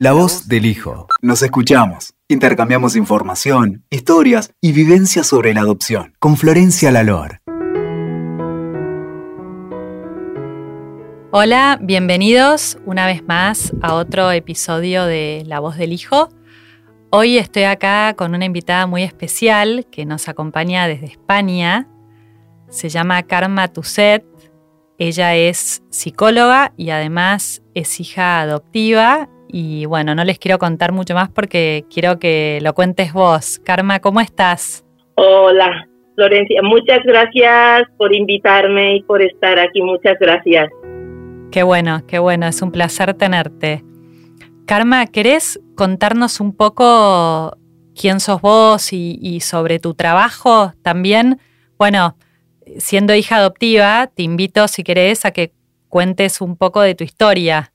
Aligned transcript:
La 0.00 0.12
voz 0.12 0.46
del 0.46 0.64
hijo. 0.64 1.08
Nos 1.22 1.42
escuchamos. 1.42 2.14
Intercambiamos 2.28 2.94
información, 2.94 3.82
historias 3.90 4.52
y 4.60 4.70
vivencias 4.70 5.26
sobre 5.26 5.52
la 5.52 5.62
adopción 5.62 6.14
con 6.20 6.36
Florencia 6.36 6.92
Lalor. 6.92 7.40
Hola, 11.32 11.80
bienvenidos 11.82 12.78
una 12.86 13.06
vez 13.06 13.24
más 13.26 13.72
a 13.82 13.94
otro 13.94 14.30
episodio 14.30 15.04
de 15.04 15.42
La 15.48 15.58
voz 15.58 15.76
del 15.76 15.92
hijo. 15.92 16.28
Hoy 17.10 17.36
estoy 17.36 17.64
acá 17.64 18.14
con 18.16 18.36
una 18.36 18.44
invitada 18.44 18.86
muy 18.86 19.02
especial 19.02 19.84
que 19.90 20.06
nos 20.06 20.28
acompaña 20.28 20.86
desde 20.86 21.06
España. 21.06 21.88
Se 22.68 22.88
llama 22.88 23.24
Karma 23.24 23.66
Tuset. 23.66 24.24
Ella 24.96 25.34
es 25.34 25.82
psicóloga 25.90 26.72
y 26.76 26.90
además 26.90 27.62
es 27.74 27.98
hija 27.98 28.40
adoptiva 28.42 29.28
y 29.48 29.86
bueno, 29.86 30.14
no 30.14 30.24
les 30.24 30.38
quiero 30.38 30.58
contar 30.58 30.92
mucho 30.92 31.14
más 31.14 31.30
porque 31.30 31.84
quiero 31.92 32.18
que 32.18 32.58
lo 32.62 32.74
cuentes 32.74 33.12
vos. 33.12 33.58
Karma, 33.64 34.00
¿cómo 34.00 34.20
estás? 34.20 34.84
Hola, 35.14 35.88
Florencia. 36.14 36.60
Muchas 36.62 37.00
gracias 37.04 37.88
por 37.96 38.14
invitarme 38.14 38.96
y 38.96 39.02
por 39.02 39.22
estar 39.22 39.58
aquí. 39.58 39.82
Muchas 39.82 40.18
gracias. 40.20 40.68
Qué 41.50 41.62
bueno, 41.62 42.02
qué 42.06 42.18
bueno. 42.18 42.46
Es 42.46 42.62
un 42.62 42.70
placer 42.70 43.14
tenerte. 43.14 43.82
Karma, 44.66 45.06
¿querés 45.06 45.58
contarnos 45.74 46.40
un 46.40 46.54
poco 46.54 47.56
quién 47.98 48.20
sos 48.20 48.42
vos 48.42 48.92
y, 48.92 49.18
y 49.20 49.40
sobre 49.40 49.78
tu 49.78 49.94
trabajo 49.94 50.72
también? 50.82 51.40
Bueno, 51.78 52.16
siendo 52.76 53.14
hija 53.14 53.36
adoptiva, 53.36 54.10
te 54.14 54.22
invito, 54.22 54.68
si 54.68 54.84
querés, 54.84 55.24
a 55.24 55.30
que 55.30 55.52
cuentes 55.88 56.40
un 56.40 56.56
poco 56.56 56.82
de 56.82 56.94
tu 56.94 57.04
historia. 57.04 57.72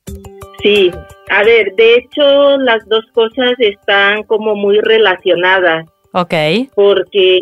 Sí, 0.62 0.92
a 1.30 1.44
ver, 1.44 1.74
de 1.76 1.96
hecho 1.96 2.58
las 2.58 2.88
dos 2.88 3.06
cosas 3.14 3.54
están 3.60 4.24
como 4.24 4.56
muy 4.56 4.80
relacionadas. 4.80 5.86
Ok. 6.14 6.34
Porque 6.76 7.40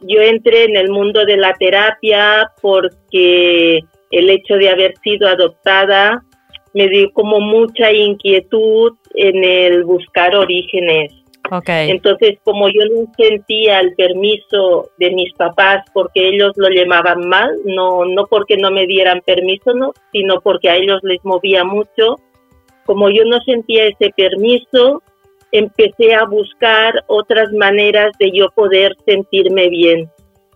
yo 0.00 0.20
entré 0.22 0.64
en 0.64 0.76
el 0.76 0.90
mundo 0.90 1.24
de 1.24 1.36
la 1.36 1.52
terapia 1.54 2.50
porque 2.62 3.80
el 4.10 4.30
hecho 4.30 4.54
de 4.54 4.70
haber 4.70 4.94
sido 5.02 5.28
adoptada 5.28 6.22
me 6.72 6.88
dio 6.88 7.10
como 7.12 7.40
mucha 7.40 7.90
inquietud 7.90 8.92
en 9.14 9.42
el 9.42 9.84
buscar 9.84 10.36
orígenes. 10.36 11.12
Okay. 11.50 11.90
Entonces, 11.90 12.38
como 12.44 12.68
yo 12.68 12.82
no 12.92 13.12
sentía 13.16 13.80
el 13.80 13.94
permiso 13.94 14.90
de 14.98 15.10
mis 15.12 15.32
papás 15.34 15.84
porque 15.94 16.28
ellos 16.28 16.52
lo 16.56 16.68
llamaban 16.68 17.28
mal, 17.28 17.50
no, 17.64 18.04
no 18.04 18.26
porque 18.26 18.56
no 18.56 18.70
me 18.70 18.86
dieran 18.86 19.20
permiso, 19.24 19.72
no, 19.72 19.92
sino 20.12 20.40
porque 20.40 20.68
a 20.68 20.76
ellos 20.76 21.00
les 21.02 21.24
movía 21.24 21.62
mucho, 21.64 22.16
como 22.86 23.10
yo 23.10 23.24
no 23.24 23.38
sentía 23.40 23.84
ese 23.84 24.10
permiso, 24.16 25.02
empecé 25.52 26.14
a 26.14 26.24
buscar 26.24 27.04
otras 27.08 27.52
maneras 27.52 28.12
de 28.18 28.30
yo 28.32 28.48
poder 28.50 28.96
sentirme 29.04 29.68
bien. 29.68 30.10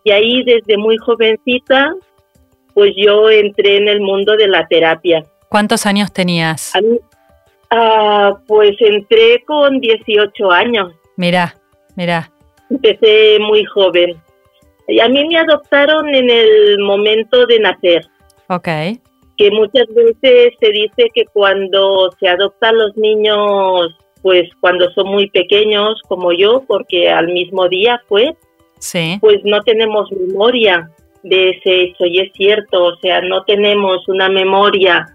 Y 0.05 0.13
ahí 0.13 0.43
desde 0.45 0.79
muy 0.79 0.97
jovencita, 0.97 1.95
pues 2.75 2.93
yo 2.97 3.29
entré 3.29 3.77
en 3.77 3.89
el 3.89 4.01
mundo 4.01 4.37
de 4.37 4.49
la 4.49 4.67
terapia. 4.69 5.25
¿Cuántos 5.49 5.85
años 5.85 6.13
tenías? 6.13 6.73
Ah, 7.71 8.39
pues 8.47 8.77
entré 8.81 9.43
con 9.45 9.81
18 9.81 10.51
años. 10.51 10.93
Mira, 11.17 11.57
mira. 11.97 12.31
Empecé 12.71 13.39
muy 13.41 13.65
joven. 13.65 14.17
Y 14.89 15.01
a 15.01 15.09
mí 15.09 15.27
me 15.29 15.39
adoptaron 15.39 16.15
en 16.15 16.31
el 16.31 16.79
momento 16.79 17.47
de 17.47 17.61
nacer. 17.61 18.07
Ok 18.49 18.69
que 19.41 19.51
muchas 19.51 19.87
veces 19.95 20.53
se 20.61 20.71
dice 20.71 21.11
que 21.15 21.25
cuando 21.33 22.11
se 22.21 22.29
adoptan 22.29 22.77
los 22.77 22.95
niños, 22.99 23.97
pues 24.21 24.51
cuando 24.61 24.91
son 24.91 25.07
muy 25.09 25.31
pequeños, 25.31 25.99
como 26.09 26.31
yo, 26.31 26.63
porque 26.69 27.09
al 27.09 27.29
mismo 27.29 27.67
día 27.71 28.03
fue, 28.07 28.37
sí. 28.79 29.17
pues 29.23 29.39
no 29.45 29.63
tenemos 29.63 30.13
memoria 30.13 30.91
de 31.23 31.53
ese 31.53 31.85
hecho, 31.85 32.05
y 32.05 32.21
es 32.21 32.31
cierto, 32.35 32.85
o 32.85 32.97
sea, 32.97 33.23
no 33.23 33.43
tenemos 33.45 34.07
una 34.09 34.29
memoria 34.29 35.07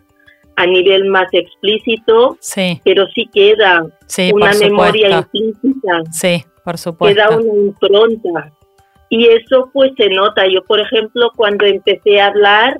a 0.55 0.66
nivel 0.66 1.05
más 1.05 1.27
explícito, 1.31 2.35
sí. 2.39 2.81
pero 2.83 3.05
sí 3.13 3.29
queda 3.31 3.85
sí, 4.07 4.31
una 4.33 4.53
memoria 4.53 5.19
implícita. 5.33 6.01
Sí, 6.09 6.44
por 6.63 6.79
supuesto. 6.79 7.16
Queda 7.16 7.38
una 7.38 7.61
impronta. 7.61 8.51
Y 9.09 9.27
eso 9.27 9.69
pues 9.71 9.91
se 9.97 10.09
nota. 10.09 10.47
Yo, 10.47 10.63
por 10.63 10.79
ejemplo, 10.79 11.31
cuando 11.35 11.67
empecé 11.67 12.19
a 12.19 12.27
hablar, 12.27 12.79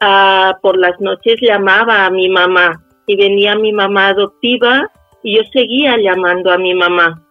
Ah, 0.00 0.58
por 0.62 0.78
las 0.78 0.98
noches 1.00 1.36
llamaba 1.42 2.06
a 2.06 2.10
mi 2.10 2.28
mamá 2.28 2.82
y 3.06 3.16
venía 3.16 3.54
mi 3.54 3.72
mamá 3.72 4.08
adoptiva 4.08 4.90
y 5.22 5.36
yo 5.36 5.42
seguía 5.52 5.96
llamando 5.98 6.50
a 6.50 6.58
mi 6.58 6.74
mamá. 6.74 7.22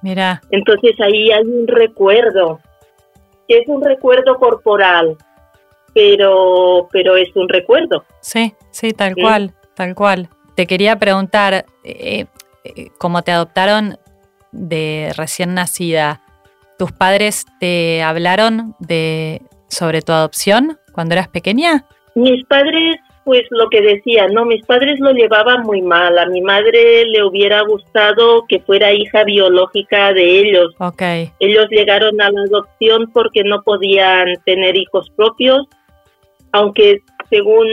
Mira. 0.00 0.40
Entonces 0.50 0.98
ahí 1.00 1.30
hay 1.30 1.44
un 1.44 1.66
recuerdo, 1.66 2.60
que 3.48 3.58
es 3.58 3.68
un 3.68 3.82
recuerdo 3.82 4.36
corporal, 4.38 5.16
pero, 5.92 6.88
pero 6.92 7.16
es 7.16 7.28
un 7.34 7.48
recuerdo. 7.48 8.04
Sí, 8.20 8.54
sí, 8.70 8.92
tal 8.92 9.14
cual, 9.16 9.52
tal 9.74 9.94
cual. 9.94 10.28
Te 10.54 10.66
quería 10.66 10.98
preguntar, 10.98 11.66
eh, 11.84 12.26
eh, 12.64 12.90
¿cómo 12.98 13.22
te 13.22 13.32
adoptaron 13.32 13.98
de 14.52 15.12
recién 15.16 15.54
nacida? 15.54 16.22
¿Tus 16.78 16.92
padres 16.92 17.44
te 17.60 18.02
hablaron 18.02 18.74
de 18.78 19.42
sobre 19.68 20.00
tu 20.00 20.12
adopción 20.12 20.78
cuando 20.92 21.14
eras 21.14 21.28
pequeña? 21.28 21.86
Mis 22.14 22.44
padres, 22.44 22.96
pues 23.24 23.42
lo 23.50 23.68
que 23.68 23.80
decía, 23.80 24.28
no, 24.28 24.44
mis 24.44 24.64
padres 24.64 25.00
lo 25.00 25.12
llevaban 25.12 25.62
muy 25.62 25.82
mal. 25.82 26.18
A 26.18 26.26
mi 26.26 26.40
madre 26.42 27.04
le 27.06 27.24
hubiera 27.24 27.62
gustado 27.62 28.44
que 28.48 28.60
fuera 28.60 28.92
hija 28.92 29.24
biológica 29.24 30.12
de 30.12 30.40
ellos. 30.40 30.74
Okay. 30.78 31.30
Ellos 31.40 31.66
llegaron 31.70 32.20
a 32.20 32.30
la 32.30 32.42
adopción 32.42 33.10
porque 33.12 33.42
no 33.42 33.62
podían 33.62 34.34
tener 34.44 34.76
hijos 34.76 35.10
propios, 35.16 35.66
aunque 36.52 37.02
según 37.30 37.66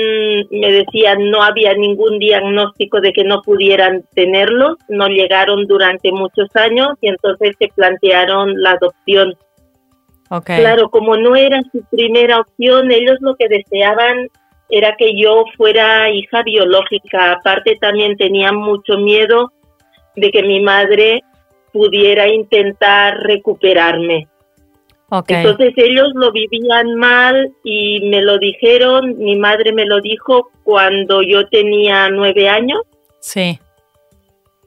me 0.49 0.71
decían 0.71 1.29
no 1.29 1.43
había 1.43 1.73
ningún 1.73 2.17
diagnóstico 2.17 2.99
de 3.01 3.13
que 3.13 3.23
no 3.23 3.41
pudieran 3.41 4.03
tenerlos, 4.15 4.77
no 4.89 5.07
llegaron 5.07 5.67
durante 5.67 6.11
muchos 6.11 6.49
años 6.55 6.89
y 7.01 7.09
entonces 7.09 7.55
se 7.59 7.67
plantearon 7.75 8.61
la 8.61 8.71
adopción. 8.71 9.35
Okay. 10.33 10.59
Claro, 10.61 10.89
como 10.89 11.17
no 11.17 11.35
era 11.35 11.61
su 11.73 11.83
primera 11.91 12.39
opción, 12.39 12.89
ellos 12.89 13.17
lo 13.19 13.35
que 13.35 13.49
deseaban 13.49 14.29
era 14.69 14.95
que 14.95 15.11
yo 15.21 15.43
fuera 15.57 16.09
hija 16.09 16.41
biológica. 16.43 17.33
Aparte 17.33 17.75
también 17.81 18.15
tenían 18.15 18.55
mucho 18.55 18.97
miedo 18.97 19.51
de 20.15 20.31
que 20.31 20.41
mi 20.41 20.61
madre 20.61 21.21
pudiera 21.73 22.29
intentar 22.29 23.17
recuperarme. 23.23 24.29
Okay. 25.09 25.35
Entonces 25.35 25.73
ellos 25.75 26.07
lo 26.13 26.31
vivían 26.31 26.95
mal 26.95 27.51
y 27.65 27.99
me 28.09 28.21
lo 28.21 28.37
dijeron, 28.37 29.17
mi 29.17 29.35
madre 29.35 29.73
me 29.73 29.85
lo 29.85 29.99
dijo 29.99 30.49
cuando 30.63 31.21
yo 31.21 31.45
tenía 31.49 32.09
nueve 32.09 32.47
años. 32.47 32.83
Sí. 33.19 33.59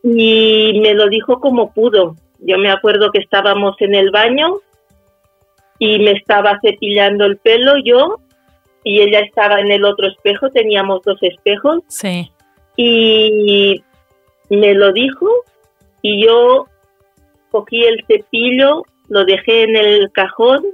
Y 0.03 0.79
me 0.83 0.93
lo 0.93 1.09
dijo 1.09 1.41
como 1.41 1.73
pudo. 1.73 2.17
Yo 2.41 2.59
me 2.59 2.71
acuerdo 2.71 3.11
que 3.11 3.21
estábamos 3.21 3.77
en 3.81 3.95
el 3.95 4.11
baño 4.11 4.59
y 5.79 5.99
me 5.99 6.13
estaba 6.13 6.59
cepillando 6.61 7.25
el 7.25 7.37
pelo 7.39 7.75
yo 7.85 8.21
y 8.85 9.01
ella 9.01 9.21
estaba 9.21 9.61
en 9.61 9.73
el 9.73 9.85
otro 9.85 10.09
espejo, 10.09 10.51
teníamos 10.51 11.03
dos 11.03 11.19
espejos. 11.23 11.83
Sí. 11.89 12.31
Y 12.77 13.83
me 14.51 14.75
lo 14.75 14.93
dijo 14.93 15.29
y 16.03 16.25
yo 16.27 16.67
cogí 17.51 17.85
el 17.85 18.05
cepillo, 18.07 18.83
lo 19.09 19.25
dejé 19.25 19.63
en 19.63 19.77
el 19.77 20.11
cajón, 20.13 20.65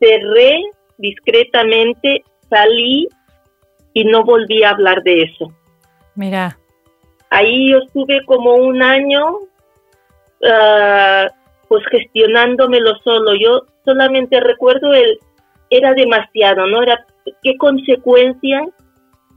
cerré 0.00 0.62
discretamente, 0.96 2.24
salí 2.48 3.08
y 3.92 4.04
no 4.04 4.24
volví 4.24 4.62
a 4.62 4.70
hablar 4.70 5.02
de 5.02 5.22
eso. 5.22 5.52
Mira. 6.14 6.58
Ahí 7.30 7.70
yo 7.70 7.78
estuve 7.78 8.24
como 8.24 8.54
un 8.54 8.82
año 8.82 9.40
uh, 10.40 11.28
pues 11.68 11.84
gestionándomelo 11.90 12.96
solo. 13.04 13.34
Yo 13.34 13.66
solamente 13.88 14.38
recuerdo 14.40 14.92
el 14.92 15.18
era 15.70 15.94
demasiado, 15.94 16.66
¿no? 16.66 16.82
Era 16.82 17.04
qué 17.42 17.56
consecuencias 17.56 18.68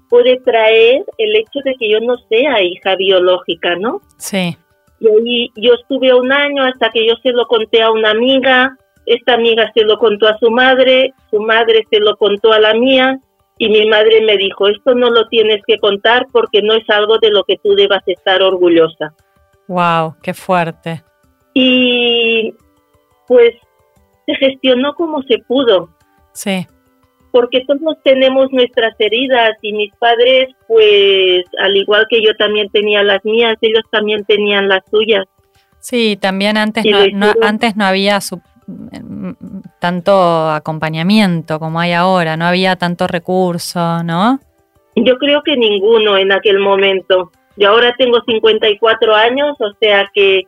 puede 0.10 0.40
traer 0.42 1.06
el 1.18 1.36
hecho 1.38 1.60
de 1.64 1.76
que 1.76 1.90
yo 1.90 2.00
no 2.02 2.18
sea 2.30 2.62
hija 2.62 2.96
biológica, 2.96 3.76
¿no? 3.78 4.02
Sí. 4.18 4.58
Y 5.00 5.08
ahí 5.08 5.52
yo 5.56 5.74
estuve 5.74 6.14
un 6.14 6.32
año 6.32 6.64
hasta 6.64 6.90
que 6.90 7.08
yo 7.08 7.16
se 7.24 7.32
lo 7.32 7.48
conté 7.48 7.82
a 7.82 7.92
una 7.92 8.12
amiga, 8.12 8.78
esta 9.06 9.34
amiga 9.36 9.72
se 9.74 9.84
lo 9.84 9.98
contó 9.98 10.28
a 10.28 10.38
su 10.38 10.52
madre, 10.52 11.14
su 11.30 11.40
madre 11.42 11.86
se 11.90 12.00
lo 12.00 12.18
contó 12.18 12.52
a 12.52 12.60
la 12.60 12.74
mía 12.74 13.20
y 13.58 13.70
mi 13.70 13.86
madre 13.88 14.22
me 14.22 14.38
dijo, 14.38 14.68
esto 14.68 14.96
no 14.96 15.10
lo 15.10 15.28
tienes 15.28 15.62
que 15.66 15.78
contar 15.78 16.28
porque 16.32 16.62
no 16.62 16.74
es 16.74 16.90
algo 16.90 17.18
de 17.20 17.32
lo 17.32 17.44
que 17.44 17.58
tú 17.58 17.74
debas 17.76 18.04
estar 18.06 18.42
orgullosa. 18.42 19.14
Wow, 19.68 20.16
qué 20.22 20.34
fuerte. 20.34 21.04
Y 21.54 22.54
pues 23.28 23.54
se 24.26 24.36
gestionó 24.36 24.94
como 24.96 25.22
se 25.24 25.40
pudo. 25.40 25.90
Sí. 26.34 26.66
porque 27.32 27.64
todos 27.66 27.98
tenemos 28.04 28.52
nuestras 28.52 28.94
heridas 29.00 29.52
y 29.62 29.74
mis 29.74 29.94
padres, 29.96 30.50
pues 30.68 31.44
al 31.60 31.76
igual 31.76 32.06
que 32.10 32.22
yo 32.22 32.36
también 32.36 32.70
tenía 32.70 33.04
las 33.04 33.24
mías, 33.24 33.58
ellos 33.62 33.84
también 33.90 34.26
tenían 34.26 34.68
las 34.68 34.84
suyas. 34.90 35.26
Sí, 35.80 36.18
también 36.20 36.58
antes 36.58 36.86
no, 37.14 37.34
antes 37.42 37.76
no 37.76 37.86
había 37.86 38.20
tanto 39.80 40.52
acompañamiento 40.52 41.60
como 41.60 41.80
hay 41.80 41.94
ahora, 41.94 42.38
no 42.38 42.46
había 42.46 42.76
tanto 42.76 43.08
recurso, 43.08 44.04
¿no? 44.04 44.40
Yo 44.96 45.18
creo 45.18 45.42
que 45.42 45.56
ninguno 45.56 46.18
en 46.18 46.32
aquel 46.32 46.60
momento. 46.60 47.32
Yo 47.56 47.70
ahora 47.70 47.96
tengo 47.98 48.20
54 48.26 49.16
años, 49.16 49.56
o 49.60 49.72
sea 49.80 50.10
que 50.14 50.44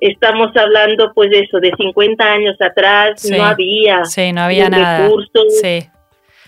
estamos 0.00 0.56
hablando 0.56 1.12
pues 1.14 1.30
de 1.30 1.40
eso, 1.40 1.58
de 1.60 1.72
50 1.76 2.24
años 2.24 2.56
atrás, 2.60 3.24
no 3.30 3.44
había, 3.44 4.04
sí, 4.04 4.32
no 4.32 4.42
había 4.42 4.68
nada. 4.68 5.04
recursos, 5.04 5.60
sí. 5.60 5.86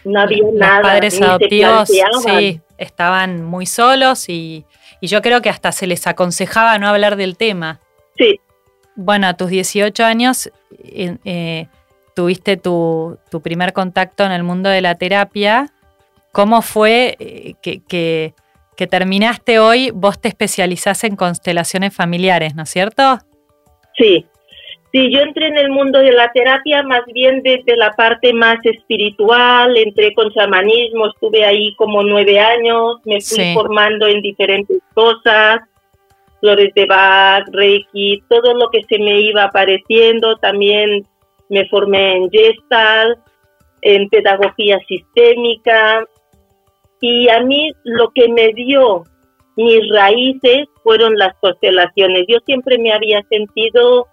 no 0.04 0.20
había 0.20 0.44
nada. 0.52 0.80
Los 0.80 0.90
padres 0.90 1.22
adoptivos 1.22 1.88
sí, 1.88 2.60
estaban 2.78 3.44
muy 3.44 3.66
solos 3.66 4.28
y, 4.28 4.64
y 5.00 5.06
yo 5.08 5.20
creo 5.22 5.42
que 5.42 5.50
hasta 5.50 5.72
se 5.72 5.86
les 5.86 6.06
aconsejaba 6.06 6.78
no 6.78 6.88
hablar 6.88 7.16
del 7.16 7.36
tema. 7.36 7.80
Sí. 8.16 8.40
Bueno, 8.94 9.26
a 9.26 9.34
tus 9.34 9.48
18 9.48 10.04
años 10.04 10.50
eh, 10.84 11.16
eh, 11.24 11.66
tuviste 12.14 12.56
tu, 12.56 13.18
primer 13.42 13.72
contacto 13.72 14.24
en 14.24 14.32
el 14.32 14.42
mundo 14.42 14.68
de 14.68 14.80
la 14.80 14.94
terapia. 14.94 15.72
¿Cómo 16.32 16.62
fue 16.62 17.16
eh, 17.18 17.54
que, 17.62 17.82
que, 17.86 18.34
terminaste 18.86 19.60
hoy? 19.60 19.92
Vos 19.92 20.20
te 20.20 20.26
especializás 20.26 21.04
en 21.04 21.14
constelaciones 21.14 21.94
familiares, 21.94 22.56
¿no 22.56 22.64
es 22.64 22.70
cierto? 22.70 23.20
Sí. 23.96 24.26
Sí, 24.92 25.10
yo 25.10 25.20
entré 25.20 25.46
en 25.46 25.56
el 25.56 25.70
mundo 25.70 26.00
de 26.00 26.12
la 26.12 26.30
terapia 26.32 26.82
más 26.82 27.00
bien 27.06 27.42
desde 27.42 27.78
la 27.78 27.92
parte 27.92 28.34
más 28.34 28.58
espiritual, 28.62 29.74
entré 29.78 30.12
con 30.12 30.30
chamanismo, 30.32 31.06
estuve 31.06 31.46
ahí 31.46 31.74
como 31.76 32.02
nueve 32.02 32.38
años, 32.38 32.96
me 33.06 33.22
fui 33.22 33.54
formando 33.54 34.06
en 34.06 34.20
diferentes 34.20 34.82
cosas, 34.92 35.62
flores 36.42 36.74
de 36.74 36.86
Bach, 36.86 37.44
Reiki, 37.52 38.22
todo 38.28 38.52
lo 38.54 38.68
que 38.68 38.82
se 38.82 38.98
me 38.98 39.20
iba 39.20 39.44
apareciendo. 39.44 40.36
También 40.36 41.06
me 41.48 41.66
formé 41.68 42.16
en 42.16 42.30
Gestalt, 42.30 43.18
en 43.80 44.08
pedagogía 44.08 44.78
sistémica. 44.88 46.04
Y 47.00 47.28
a 47.28 47.40
mí 47.40 47.72
lo 47.84 48.10
que 48.10 48.28
me 48.28 48.52
dio 48.54 49.04
mis 49.56 49.88
raíces 49.90 50.66
fueron 50.82 51.16
las 51.16 51.34
constelaciones. 51.38 52.24
Yo 52.28 52.38
siempre 52.44 52.78
me 52.78 52.92
había 52.92 53.22
sentido 53.30 54.08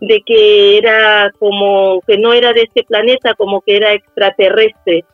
de 0.00 0.20
que 0.26 0.78
era 0.78 1.30
como 1.38 2.00
que 2.06 2.18
no 2.18 2.32
era 2.32 2.52
de 2.52 2.62
este 2.62 2.82
planeta, 2.82 3.34
como 3.34 3.60
que 3.60 3.76
era 3.76 3.92
extraterrestre. 3.92 5.04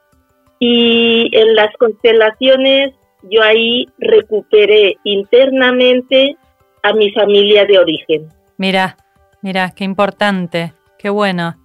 Y 0.59 1.31
en 1.33 1.55
las 1.55 1.75
constelaciones 1.79 2.95
yo 3.23 3.43
ahí 3.43 3.87
recuperé 3.99 4.97
internamente 5.05 6.37
a 6.83 6.93
mi 6.93 7.13
familia 7.13 7.65
de 7.67 7.79
origen. 7.79 8.29
Mira, 8.57 8.97
mira, 9.43 9.73
qué 9.77 9.85
importante, 9.85 10.73
qué 10.99 11.11
bueno. 11.11 11.57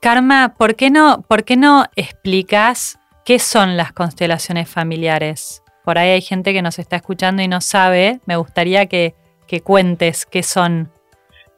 Karma, 0.00 0.54
¿por 0.58 0.74
qué 0.74 0.90
no, 0.90 1.22
por 1.28 1.44
qué 1.44 1.56
no 1.56 1.84
explicas 1.94 2.98
qué 3.24 3.38
son 3.38 3.76
las 3.76 3.92
constelaciones 3.92 4.68
familiares? 4.68 5.61
Por 5.84 5.98
ahí 5.98 6.10
hay 6.10 6.20
gente 6.20 6.52
que 6.52 6.62
nos 6.62 6.78
está 6.78 6.96
escuchando 6.96 7.42
y 7.42 7.48
no 7.48 7.60
sabe. 7.60 8.20
Me 8.26 8.36
gustaría 8.36 8.86
que, 8.86 9.14
que 9.46 9.60
cuentes 9.60 10.26
qué 10.26 10.42
son. 10.42 10.90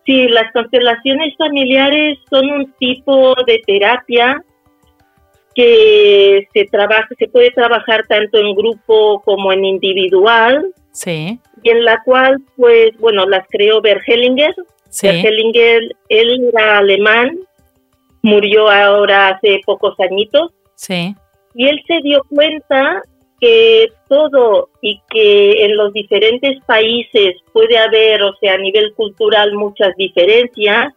Sí, 0.07 0.29
las 0.29 0.53
constelaciones 0.53 1.35
familiares 1.37 2.19
son 2.31 2.51
un 2.51 2.73
tipo 2.75 3.35
de 3.47 3.61
terapia 3.67 4.43
que 5.55 6.49
se 6.53 6.65
trabaja, 6.67 7.09
se 7.19 7.29
puede 7.29 7.51
trabajar 7.53 8.05
tanto 8.07 8.39
en 8.39 8.55
grupo 8.55 9.23
como 9.23 9.53
en 9.53 9.65
individual. 9.65 10.75
Sí 10.93 11.41
y 11.65 11.71
en 11.71 11.85
la 11.85 12.01
cual, 12.05 12.41
pues, 12.57 12.91
bueno, 13.01 13.27
las 13.27 13.49
creó 13.49 13.81
Bergelinger. 13.81 14.55
Sí. 14.91 15.09
Bergelinger, 15.09 15.81
él 16.11 16.51
era 16.53 16.79
alemán, 16.79 17.39
murió 18.23 18.71
ahora 18.71 19.31
hace 19.31 19.61
pocos 19.65 19.99
añitos. 19.99 20.53
Sí. 20.75 21.17
Y 21.55 21.67
él 21.67 21.81
se 21.87 22.01
dio 22.03 22.21
cuenta 22.29 23.03
que 23.45 23.93
todo 24.09 24.71
y 24.81 25.03
que 25.11 25.67
en 25.67 25.77
los 25.77 25.93
diferentes 25.93 26.65
países 26.65 27.37
puede 27.53 27.77
haber, 27.77 28.23
o 28.23 28.35
sea, 28.37 28.55
a 28.55 28.59
nivel 28.59 28.95
cultural 28.95 29.53
muchas 29.53 29.95
diferencias, 29.97 30.95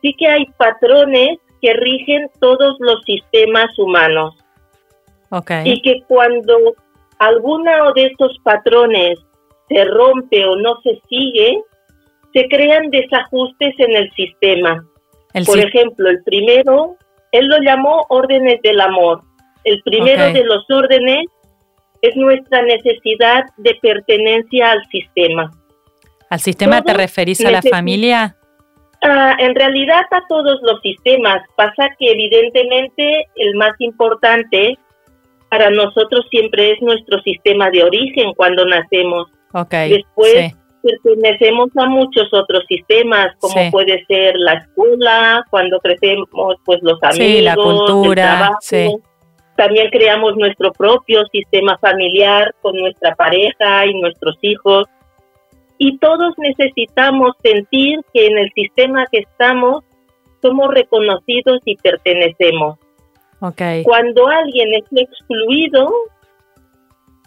sí 0.00 0.14
que 0.18 0.26
hay 0.26 0.46
patrones 0.56 1.38
que 1.60 1.74
rigen 1.74 2.30
todos 2.40 2.76
los 2.78 3.02
sistemas 3.04 3.78
humanos. 3.78 4.34
Okay. 5.28 5.72
Y 5.72 5.82
que 5.82 6.00
cuando 6.08 6.74
alguno 7.18 7.92
de 7.92 8.06
estos 8.06 8.38
patrones 8.42 9.18
se 9.68 9.84
rompe 9.84 10.42
o 10.46 10.56
no 10.56 10.80
se 10.82 10.98
sigue, 11.06 11.60
se 12.32 12.48
crean 12.48 12.88
desajustes 12.88 13.74
en 13.76 13.94
el 13.94 14.10
sistema. 14.12 14.86
Por 15.44 15.58
ejemplo, 15.58 16.08
el 16.08 16.22
primero, 16.24 16.96
él 17.30 17.46
lo 17.46 17.58
llamó 17.58 18.06
órdenes 18.08 18.62
del 18.62 18.80
amor. 18.80 19.20
El 19.64 19.82
primero 19.82 20.32
de 20.32 20.44
los 20.44 20.64
órdenes 20.70 21.26
es 22.08 22.16
nuestra 22.16 22.62
necesidad 22.62 23.44
de 23.56 23.74
pertenencia 23.80 24.72
al 24.72 24.84
sistema. 24.90 25.50
¿Al 26.30 26.40
sistema 26.40 26.82
te 26.82 26.92
referís 26.92 27.44
a 27.44 27.50
la 27.50 27.62
familia? 27.62 28.36
Ah, 29.02 29.36
en 29.38 29.54
realidad 29.54 30.02
a 30.10 30.22
todos 30.28 30.58
los 30.62 30.80
sistemas. 30.80 31.42
Pasa 31.56 31.90
que 31.98 32.10
evidentemente 32.10 33.26
el 33.36 33.54
más 33.56 33.72
importante 33.78 34.78
para 35.50 35.70
nosotros 35.70 36.26
siempre 36.30 36.72
es 36.72 36.82
nuestro 36.82 37.20
sistema 37.22 37.70
de 37.70 37.84
origen 37.84 38.32
cuando 38.34 38.64
nacemos. 38.64 39.28
Después 39.70 40.54
pertenecemos 40.82 41.68
a 41.76 41.86
muchos 41.86 42.32
otros 42.32 42.64
sistemas, 42.68 43.28
como 43.38 43.70
puede 43.70 44.04
ser 44.06 44.34
la 44.36 44.54
escuela, 44.54 45.44
cuando 45.50 45.78
crecemos, 45.80 46.56
pues 46.64 46.80
los 46.82 46.98
amigos, 47.02 47.42
la 47.42 47.54
cultura, 47.54 48.50
También 49.56 49.88
creamos 49.90 50.36
nuestro 50.36 50.72
propio 50.72 51.24
sistema 51.26 51.78
familiar 51.78 52.54
con 52.60 52.76
nuestra 52.76 53.14
pareja 53.14 53.86
y 53.86 54.00
nuestros 54.00 54.36
hijos. 54.42 54.86
Y 55.78 55.98
todos 55.98 56.34
necesitamos 56.38 57.36
sentir 57.42 58.00
que 58.12 58.26
en 58.26 58.38
el 58.38 58.50
sistema 58.54 59.06
que 59.10 59.18
estamos 59.18 59.84
somos 60.42 60.74
reconocidos 60.74 61.60
y 61.64 61.76
pertenecemos. 61.76 62.78
Cuando 63.84 64.28
alguien 64.28 64.74
es 64.74 64.84
excluido, 64.90 65.90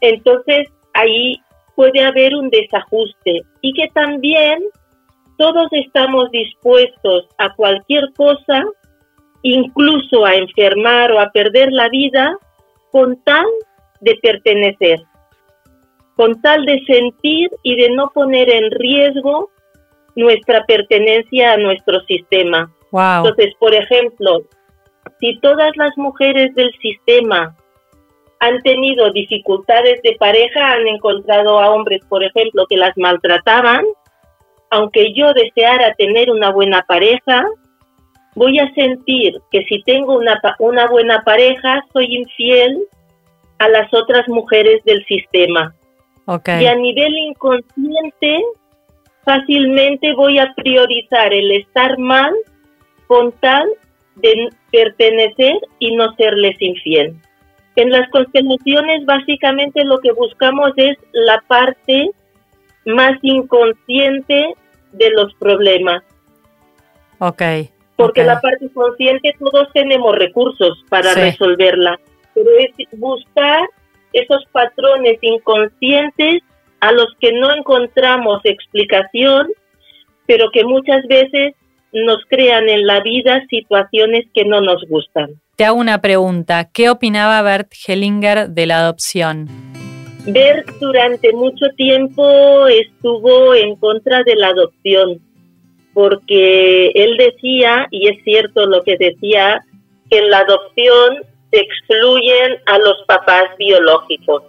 entonces 0.01 0.67
ahí 0.93 1.39
puede 1.75 2.03
haber 2.03 2.35
un 2.35 2.49
desajuste 2.49 3.41
y 3.61 3.73
que 3.73 3.87
también 3.93 4.63
todos 5.37 5.67
estamos 5.71 6.31
dispuestos 6.31 7.27
a 7.37 7.53
cualquier 7.53 8.11
cosa, 8.15 8.65
incluso 9.53 10.25
a 10.25 10.35
enfermar 10.35 11.11
o 11.11 11.19
a 11.19 11.29
perder 11.31 11.71
la 11.71 11.89
vida, 11.89 12.37
con 12.91 13.21
tal 13.23 13.45
de 14.01 14.15
pertenecer, 14.21 15.01
con 16.15 16.41
tal 16.41 16.65
de 16.65 16.83
sentir 16.85 17.49
y 17.63 17.75
de 17.75 17.89
no 17.91 18.09
poner 18.13 18.49
en 18.49 18.71
riesgo 18.71 19.49
nuestra 20.15 20.65
pertenencia 20.65 21.53
a 21.53 21.57
nuestro 21.57 22.01
sistema. 22.01 22.71
Entonces, 22.91 23.53
por 23.59 23.73
ejemplo, 23.73 24.41
si 25.19 25.39
todas 25.39 25.71
las 25.75 25.95
mujeres 25.97 26.53
del 26.55 26.71
sistema 26.81 27.55
han 28.39 28.61
tenido 28.61 29.11
dificultades 29.11 30.01
de 30.03 30.15
pareja, 30.19 30.73
han 30.73 30.87
encontrado 30.87 31.59
a 31.59 31.69
hombres, 31.71 32.01
por 32.07 32.23
ejemplo, 32.23 32.65
que 32.67 32.77
las 32.77 32.95
maltrataban, 32.97 33.83
aunque 34.69 35.13
yo 35.13 35.33
deseara 35.33 35.93
tener 35.95 36.29
una 36.29 36.51
buena 36.51 36.83
pareja, 36.87 37.45
voy 38.35 38.59
a 38.59 38.73
sentir 38.73 39.39
que 39.51 39.63
si 39.65 39.81
tengo 39.83 40.17
una, 40.17 40.39
una 40.59 40.87
buena 40.87 41.23
pareja, 41.23 41.83
soy 41.93 42.15
infiel 42.15 42.79
a 43.59 43.69
las 43.69 43.93
otras 43.93 44.27
mujeres 44.27 44.83
del 44.85 45.03
sistema. 45.05 45.73
Y 46.27 46.65
a 46.65 46.75
nivel 46.75 47.13
inconsciente, 47.15 48.43
fácilmente 49.23 50.13
voy 50.13 50.39
a 50.39 50.53
priorizar 50.55 51.33
el 51.33 51.51
estar 51.51 51.97
mal 51.97 52.33
con 53.07 53.31
tal 53.33 53.65
de 54.15 54.49
pertenecer 54.71 55.55
y 55.79 55.95
no 55.95 56.13
serles 56.15 56.61
infiel. 56.61 57.15
En 57.77 57.91
las 57.91 58.09
constelaciones 58.09 59.05
básicamente 59.05 59.85
lo 59.85 59.99
que 59.99 60.11
buscamos 60.11 60.71
es 60.75 60.97
la 61.13 61.41
parte 61.47 62.11
más 62.85 63.13
inconsciente 63.21 64.53
de 64.91 65.09
los 65.11 65.33
problemas. 65.35 66.03
Ok. 67.19 67.41
Porque 67.97 68.23
la 68.23 68.39
parte 68.39 68.69
consciente 68.73 69.35
todos 69.39 69.67
tenemos 69.73 70.15
recursos 70.15 70.85
para 70.87 71.13
resolverla, 71.13 71.99
pero 72.33 72.47
es 72.59 72.71
buscar 72.93 73.67
esos 74.13 74.45
patrones 74.51 75.17
inconscientes 75.21 76.43
a 76.79 76.91
los 76.91 77.07
que 77.19 77.33
no 77.33 77.51
encontramos 77.53 78.41
explicación, 78.43 79.47
pero 80.25 80.51
que 80.51 80.63
muchas 80.63 81.05
veces 81.07 81.55
nos 81.91 82.19
crean 82.29 82.69
en 82.69 82.85
la 82.85 83.01
vida 83.01 83.43
situaciones 83.49 84.25
que 84.33 84.45
no 84.45 84.61
nos 84.61 84.83
gustan. 84.87 85.31
Te 85.55 85.65
hago 85.65 85.79
una 85.79 86.01
pregunta. 86.01 86.69
¿Qué 86.71 86.89
opinaba 86.89 87.41
Bert 87.41 87.71
Hellinger 87.87 88.49
de 88.49 88.65
la 88.67 88.79
adopción? 88.79 89.47
Bert 90.27 90.67
durante 90.79 91.31
mucho 91.33 91.67
tiempo 91.75 92.67
estuvo 92.67 93.55
en 93.55 93.75
contra 93.77 94.23
de 94.23 94.35
la 94.35 94.49
adopción, 94.49 95.19
porque 95.97 96.91
él 96.93 97.17
decía, 97.17 97.87
y 97.89 98.07
es 98.07 98.23
cierto 98.23 98.67
lo 98.67 98.83
que 98.83 98.97
decía, 98.97 99.65
que 100.11 100.19
en 100.19 100.29
la 100.29 100.41
adopción 100.41 101.23
se 101.49 101.59
excluyen 101.59 102.57
a 102.67 102.77
los 102.77 102.97
papás 103.07 103.45
biológicos. 103.57 104.43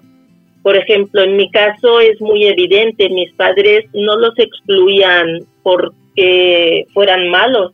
Por 0.63 0.77
ejemplo, 0.77 1.23
en 1.23 1.39
mi 1.39 1.51
caso 1.51 2.01
es 2.01 2.21
muy 2.21 2.45
evidente, 2.45 3.09
mis 3.09 3.33
padres 3.33 3.87
no 3.95 4.17
los 4.17 4.39
excluían 4.39 5.47
porque 5.63 6.85
fueran 6.93 7.31
malos, 7.31 7.73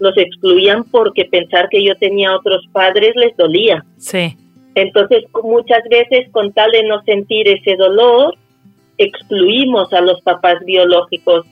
los 0.00 0.14
excluían 0.18 0.84
porque 0.84 1.24
pensar 1.24 1.70
que 1.70 1.82
yo 1.82 1.96
tenía 1.96 2.36
otros 2.36 2.62
padres 2.72 3.16
les 3.16 3.34
dolía. 3.38 3.86
Sí. 3.96 4.36
Entonces, 4.74 5.24
muchas 5.42 5.82
veces, 5.88 6.30
con 6.30 6.52
tal 6.52 6.72
de 6.72 6.82
no 6.82 7.02
sentir 7.04 7.48
ese 7.48 7.74
dolor, 7.76 8.34
excluimos 8.98 9.94
a 9.94 10.02
los 10.02 10.20
papás 10.20 10.62
biológicos. 10.66 11.46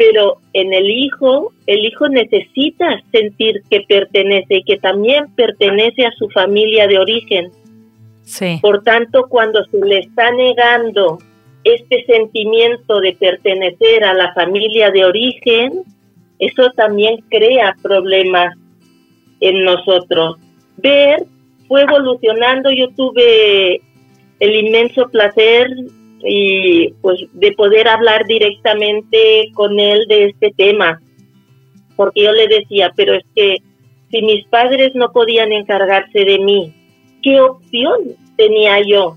Pero 0.00 0.38
en 0.54 0.72
el 0.72 0.88
hijo, 0.88 1.52
el 1.66 1.84
hijo 1.84 2.08
necesita 2.08 3.02
sentir 3.12 3.62
que 3.68 3.82
pertenece 3.82 4.56
y 4.56 4.62
que 4.62 4.78
también 4.78 5.30
pertenece 5.34 6.06
a 6.06 6.12
su 6.12 6.26
familia 6.30 6.86
de 6.86 6.96
origen. 6.96 7.50
Sí. 8.22 8.58
Por 8.62 8.82
tanto, 8.82 9.26
cuando 9.28 9.62
se 9.66 9.78
le 9.84 9.98
está 9.98 10.32
negando 10.32 11.18
este 11.64 12.02
sentimiento 12.06 12.98
de 13.00 13.12
pertenecer 13.12 14.02
a 14.04 14.14
la 14.14 14.32
familia 14.32 14.90
de 14.90 15.04
origen, 15.04 15.82
eso 16.38 16.70
también 16.70 17.18
crea 17.28 17.76
problemas 17.82 18.56
en 19.40 19.64
nosotros. 19.64 20.38
Ver 20.78 21.26
fue 21.68 21.82
evolucionando, 21.82 22.70
yo 22.70 22.88
tuve 22.96 23.82
el 24.38 24.64
inmenso 24.64 25.10
placer 25.10 25.68
y 26.22 26.92
pues 27.00 27.20
de 27.32 27.52
poder 27.52 27.88
hablar 27.88 28.26
directamente 28.26 29.50
con 29.54 29.78
él 29.78 30.06
de 30.08 30.26
este 30.26 30.52
tema, 30.56 31.00
porque 31.96 32.24
yo 32.24 32.32
le 32.32 32.48
decía, 32.48 32.92
pero 32.96 33.14
es 33.14 33.24
que 33.34 33.56
si 34.10 34.22
mis 34.22 34.44
padres 34.46 34.94
no 34.94 35.12
podían 35.12 35.52
encargarse 35.52 36.24
de 36.24 36.38
mí, 36.38 36.74
¿qué 37.22 37.40
opción 37.40 38.00
tenía 38.36 38.80
yo? 38.86 39.16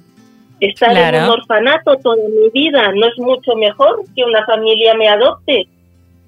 Estar 0.59 0.95
en 0.95 1.23
un 1.23 1.29
orfanato 1.29 1.97
toda 1.97 2.15
mi 2.15 2.49
vida 2.53 2.91
no 2.93 3.07
es 3.07 3.17
mucho 3.17 3.55
mejor 3.55 4.03
que 4.15 4.23
una 4.23 4.45
familia 4.45 4.93
me 4.93 5.09
adopte. 5.09 5.67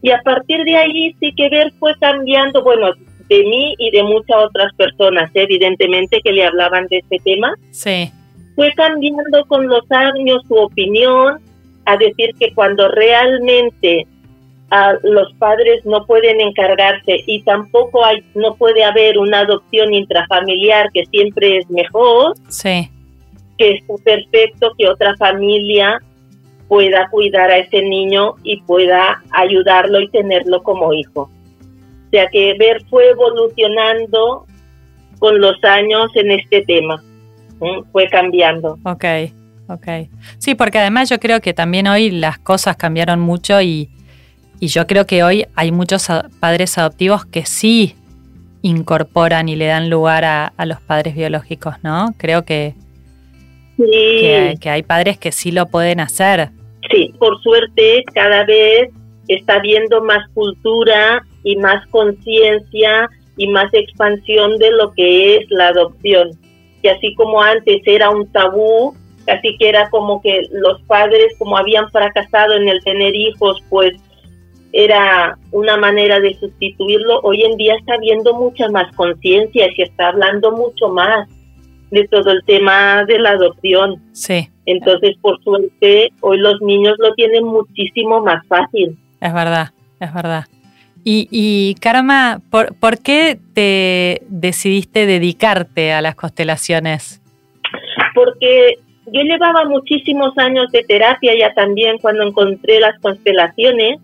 Y 0.01 0.11
a 0.11 0.21
partir 0.23 0.63
de 0.65 0.75
ahí 0.75 1.15
sí 1.19 1.33
que 1.35 1.47
ver 1.49 1.71
fue 1.79 1.95
cambiando, 1.99 2.61
bueno, 2.63 2.91
de 3.29 3.43
mí 3.43 3.75
y 3.77 3.91
de 3.91 4.03
muchas 4.03 4.37
otras 4.45 4.73
personas, 4.75 5.31
evidentemente, 5.33 6.21
que 6.21 6.31
le 6.31 6.45
hablaban 6.45 6.87
de 6.87 6.97
este 6.97 7.17
tema. 7.23 7.53
Sí. 7.71 8.11
Fue 8.55 8.71
cambiando 8.75 9.45
con 9.47 9.67
los 9.67 9.83
años 9.91 10.41
su 10.47 10.55
opinión 10.55 11.39
a 11.85 11.97
decir 11.97 12.31
que 12.39 12.53
cuando 12.53 12.87
realmente 12.89 14.07
a 14.71 14.93
los 15.03 15.31
padres 15.33 15.85
no 15.85 16.05
pueden 16.05 16.41
encargarse 16.41 17.17
y 17.27 17.43
tampoco 17.43 18.03
hay 18.03 18.23
no 18.33 18.55
puede 18.55 18.83
haber 18.83 19.19
una 19.19 19.41
adopción 19.41 19.93
intrafamiliar 19.93 20.91
que 20.91 21.05
siempre 21.05 21.59
es 21.59 21.69
mejor 21.69 22.33
sí. 22.47 22.89
que 23.59 23.73
es 23.73 23.83
perfecto 24.03 24.71
que 24.75 24.89
otra 24.89 25.15
familia 25.17 26.01
pueda 26.67 27.07
cuidar 27.11 27.51
a 27.51 27.59
ese 27.59 27.83
niño 27.83 28.33
y 28.41 28.59
pueda 28.61 29.21
ayudarlo 29.29 30.01
y 30.01 30.09
tenerlo 30.09 30.63
como 30.63 30.91
hijo 30.93 31.29
sea 32.15 32.29
que 32.29 32.55
ver 32.57 32.81
fue 32.89 33.09
evolucionando 33.09 34.45
con 35.19 35.41
los 35.41 35.61
años 35.63 36.09
en 36.15 36.31
este 36.31 36.61
tema, 36.61 37.03
fue 37.91 38.07
cambiando. 38.09 38.77
Ok, 38.83 39.05
ok. 39.67 39.87
Sí, 40.37 40.55
porque 40.55 40.79
además 40.79 41.09
yo 41.09 41.19
creo 41.19 41.41
que 41.41 41.53
también 41.53 41.87
hoy 41.87 42.11
las 42.11 42.39
cosas 42.39 42.77
cambiaron 42.77 43.19
mucho 43.19 43.61
y, 43.61 43.89
y 44.59 44.67
yo 44.67 44.87
creo 44.87 45.05
que 45.05 45.23
hoy 45.23 45.45
hay 45.55 45.71
muchos 45.71 46.07
padres 46.39 46.77
adoptivos 46.77 47.25
que 47.25 47.45
sí 47.45 47.95
incorporan 48.61 49.47
y 49.47 49.55
le 49.55 49.65
dan 49.65 49.89
lugar 49.89 50.25
a, 50.25 50.47
a 50.57 50.65
los 50.65 50.81
padres 50.81 51.15
biológicos, 51.15 51.75
¿no? 51.83 52.13
Creo 52.17 52.45
que, 52.45 52.73
que, 53.77 54.55
que 54.59 54.69
hay 54.69 54.83
padres 54.83 55.17
que 55.17 55.31
sí 55.31 55.51
lo 55.51 55.67
pueden 55.67 55.99
hacer. 55.99 56.49
Sí, 56.89 57.13
por 57.19 57.41
suerte 57.41 58.03
cada 58.13 58.43
vez 58.43 58.89
está 59.27 59.55
habiendo 59.55 60.03
más 60.03 60.27
cultura 60.33 61.23
y 61.43 61.55
más 61.57 61.85
conciencia 61.87 63.09
y 63.37 63.47
más 63.47 63.73
expansión 63.73 64.57
de 64.57 64.71
lo 64.71 64.91
que 64.93 65.37
es 65.37 65.45
la 65.49 65.69
adopción. 65.69 66.31
Y 66.85 66.87
así 66.87 67.15
como 67.15 67.41
antes 67.41 67.81
era 67.87 68.11
un 68.11 68.31
tabú, 68.31 68.93
así 69.25 69.57
que 69.57 69.69
era 69.69 69.89
como 69.89 70.21
que 70.21 70.43
los 70.51 70.79
padres, 70.83 71.33
como 71.39 71.57
habían 71.57 71.89
fracasado 71.89 72.53
en 72.53 72.69
el 72.69 72.79
tener 72.83 73.15
hijos, 73.15 73.59
pues 73.71 73.93
era 74.71 75.35
una 75.51 75.77
manera 75.77 76.19
de 76.19 76.35
sustituirlo. 76.35 77.21
Hoy 77.21 77.41
en 77.41 77.57
día 77.57 77.73
está 77.73 77.95
habiendo 77.95 78.35
mucha 78.35 78.69
más 78.69 78.95
conciencia 78.95 79.67
y 79.67 79.75
se 79.77 79.81
está 79.81 80.09
hablando 80.09 80.51
mucho 80.51 80.89
más 80.89 81.27
de 81.89 82.07
todo 82.07 82.29
el 82.29 82.43
tema 82.45 83.03
de 83.05 83.17
la 83.17 83.31
adopción. 83.31 83.99
Sí. 84.11 84.47
Entonces, 84.67 85.17
por 85.23 85.41
suerte, 85.43 86.11
hoy 86.21 86.37
los 86.37 86.61
niños 86.61 86.93
lo 86.99 87.15
tienen 87.15 87.45
muchísimo 87.45 88.21
más 88.21 88.45
fácil. 88.45 88.95
Es 89.21 89.33
verdad, 89.33 89.69
es 89.99 90.13
verdad. 90.13 90.45
Y, 91.07 91.27
y 91.29 91.75
Karma, 91.75 92.41
¿por, 92.49 92.73
¿por 92.79 92.97
qué 92.97 93.37
te 93.53 94.23
decidiste 94.27 95.05
dedicarte 95.05 95.93
a 95.93 96.01
las 96.01 96.15
constelaciones? 96.15 97.21
Porque 98.15 98.79
yo 99.05 99.21
llevaba 99.21 99.65
muchísimos 99.65 100.35
años 100.39 100.71
de 100.71 100.81
terapia 100.81 101.33
ya 101.37 101.53
también 101.53 101.99
cuando 101.99 102.23
encontré 102.23 102.79
las 102.79 102.99
constelaciones 103.01 103.99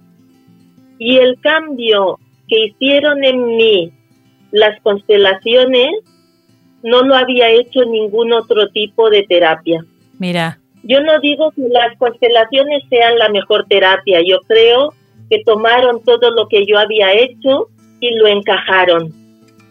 y 1.00 1.17
el 1.17 1.39
cambio 1.41 2.20
que 2.48 2.65
hicieron 2.65 3.24
en 3.24 3.48
mí 3.48 3.91
las 4.51 4.79
constelaciones 4.81 5.89
no 6.84 7.01
lo 7.01 7.15
había 7.15 7.50
hecho 7.50 7.84
ningún 7.84 8.31
otro 8.31 8.70
tipo 8.70 9.10
de 9.10 9.24
terapia. 9.24 9.84
Mira. 10.20 10.60
Yo 10.84 11.01
no 11.01 11.20
digo 11.20 11.51
que 11.51 11.63
las 11.67 11.98
constelaciones 11.98 12.84
sean 12.91 13.17
la 13.17 13.29
mejor 13.29 13.65
terapia, 13.67 14.22
yo 14.24 14.39
creo 14.48 14.93
que 15.31 15.41
tomaron 15.45 16.03
todo 16.03 16.29
lo 16.31 16.50
que 16.50 16.65
yo 16.67 16.77
había 16.77 17.13
hecho 17.13 17.69
y 18.01 18.13
lo 18.15 18.27
encajaron. 18.27 19.13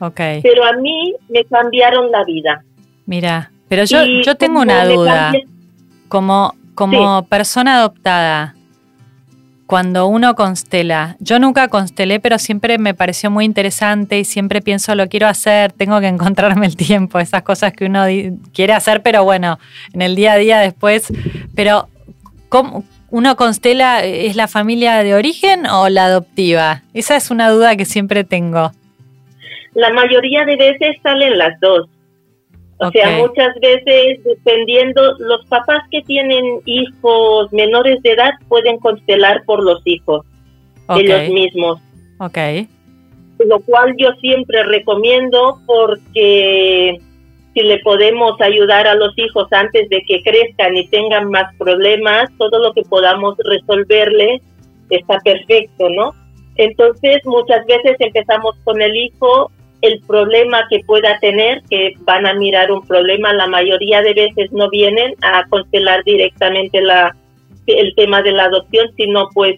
Okay. 0.00 0.40
Pero 0.40 0.64
a 0.64 0.72
mí 0.72 1.14
me 1.28 1.44
cambiaron 1.44 2.10
la 2.10 2.24
vida. 2.24 2.64
Mira, 3.04 3.52
pero 3.68 3.84
yo, 3.84 4.02
yo 4.24 4.34
tengo 4.36 4.62
una 4.62 4.86
duda. 4.86 5.32
Como, 6.08 6.54
como 6.74 7.26
persona 7.26 7.76
adoptada, 7.76 8.54
cuando 9.66 10.06
uno 10.06 10.34
constela, 10.34 11.16
yo 11.20 11.38
nunca 11.38 11.68
constelé, 11.68 12.20
pero 12.20 12.38
siempre 12.38 12.78
me 12.78 12.94
pareció 12.94 13.30
muy 13.30 13.44
interesante 13.44 14.18
y 14.18 14.24
siempre 14.24 14.62
pienso, 14.62 14.94
lo 14.94 15.08
quiero 15.08 15.28
hacer, 15.28 15.72
tengo 15.72 16.00
que 16.00 16.08
encontrarme 16.16 16.66
el 16.66 16.76
tiempo, 16.76 17.18
esas 17.18 17.42
cosas 17.42 17.74
que 17.74 17.84
uno 17.84 18.06
quiere 18.54 18.72
hacer, 18.72 19.02
pero 19.02 19.24
bueno, 19.24 19.58
en 19.92 20.00
el 20.00 20.16
día 20.16 20.32
a 20.32 20.36
día 20.38 20.58
después. 20.58 21.12
Pero, 21.54 21.88
¿cómo, 22.48 22.82
¿Uno 23.10 23.34
constela 23.36 24.04
es 24.04 24.36
la 24.36 24.46
familia 24.46 25.02
de 25.02 25.14
origen 25.14 25.66
o 25.66 25.88
la 25.88 26.06
adoptiva? 26.06 26.82
Esa 26.94 27.16
es 27.16 27.30
una 27.30 27.50
duda 27.50 27.76
que 27.76 27.84
siempre 27.84 28.22
tengo. 28.24 28.70
La 29.74 29.90
mayoría 29.92 30.44
de 30.44 30.56
veces 30.56 30.96
salen 31.02 31.36
las 31.38 31.58
dos. 31.60 31.88
O 32.78 32.90
sea, 32.90 33.18
muchas 33.18 33.54
veces, 33.60 34.24
dependiendo, 34.24 35.14
los 35.18 35.44
papás 35.46 35.82
que 35.90 36.00
tienen 36.02 36.60
hijos 36.64 37.52
menores 37.52 38.02
de 38.02 38.12
edad 38.12 38.30
pueden 38.48 38.78
constelar 38.78 39.42
por 39.44 39.62
los 39.62 39.82
hijos, 39.84 40.24
ellos 40.88 41.28
mismos. 41.28 41.78
Ok. 42.18 42.38
Lo 43.38 43.60
cual 43.60 43.94
yo 43.98 44.12
siempre 44.20 44.62
recomiendo 44.62 45.58
porque 45.66 47.00
si 47.54 47.62
le 47.62 47.78
podemos 47.80 48.40
ayudar 48.40 48.86
a 48.86 48.94
los 48.94 49.12
hijos 49.18 49.48
antes 49.52 49.88
de 49.88 50.02
que 50.06 50.22
crezcan 50.22 50.76
y 50.76 50.86
tengan 50.88 51.30
más 51.30 51.54
problemas, 51.56 52.30
todo 52.38 52.58
lo 52.60 52.72
que 52.72 52.82
podamos 52.82 53.36
resolverle 53.38 54.40
está 54.88 55.18
perfecto, 55.18 55.88
¿no? 55.90 56.14
Entonces, 56.56 57.20
muchas 57.24 57.66
veces 57.66 57.96
empezamos 57.98 58.54
con 58.64 58.80
el 58.80 58.94
hijo, 58.94 59.50
el 59.82 60.00
problema 60.06 60.66
que 60.68 60.80
pueda 60.80 61.18
tener, 61.20 61.62
que 61.68 61.94
van 62.00 62.26
a 62.26 62.34
mirar 62.34 62.70
un 62.70 62.86
problema, 62.86 63.32
la 63.32 63.46
mayoría 63.46 64.02
de 64.02 64.14
veces 64.14 64.52
no 64.52 64.68
vienen 64.68 65.14
a 65.22 65.44
constelar 65.48 66.04
directamente 66.04 66.80
la, 66.82 67.16
el 67.66 67.94
tema 67.96 68.22
de 68.22 68.32
la 68.32 68.44
adopción, 68.44 68.90
sino 68.96 69.28
pues 69.34 69.56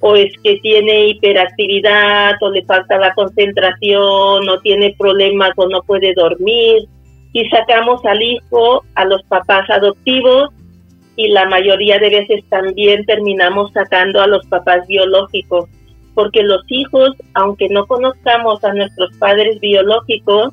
o 0.00 0.16
es 0.16 0.32
que 0.42 0.56
tiene 0.56 1.06
hiperactividad 1.06 2.34
o 2.40 2.50
le 2.50 2.64
falta 2.64 2.98
la 2.98 3.14
concentración 3.14 4.48
o 4.48 4.60
tiene 4.60 4.96
problemas 4.98 5.52
o 5.54 5.68
no 5.68 5.80
puede 5.82 6.12
dormir 6.14 6.88
y 7.32 7.48
sacamos 7.48 8.04
al 8.04 8.22
hijo 8.22 8.84
a 8.94 9.04
los 9.04 9.22
papás 9.24 9.68
adoptivos 9.70 10.50
y 11.16 11.28
la 11.28 11.46
mayoría 11.46 11.98
de 11.98 12.10
veces 12.10 12.44
también 12.48 13.04
terminamos 13.04 13.72
sacando 13.72 14.20
a 14.20 14.26
los 14.26 14.46
papás 14.46 14.86
biológicos. 14.86 15.68
porque 16.14 16.42
los 16.42 16.62
hijos, 16.68 17.10
aunque 17.32 17.70
no 17.70 17.86
conozcamos 17.86 18.62
a 18.64 18.74
nuestros 18.74 19.16
padres 19.16 19.58
biológicos, 19.60 20.52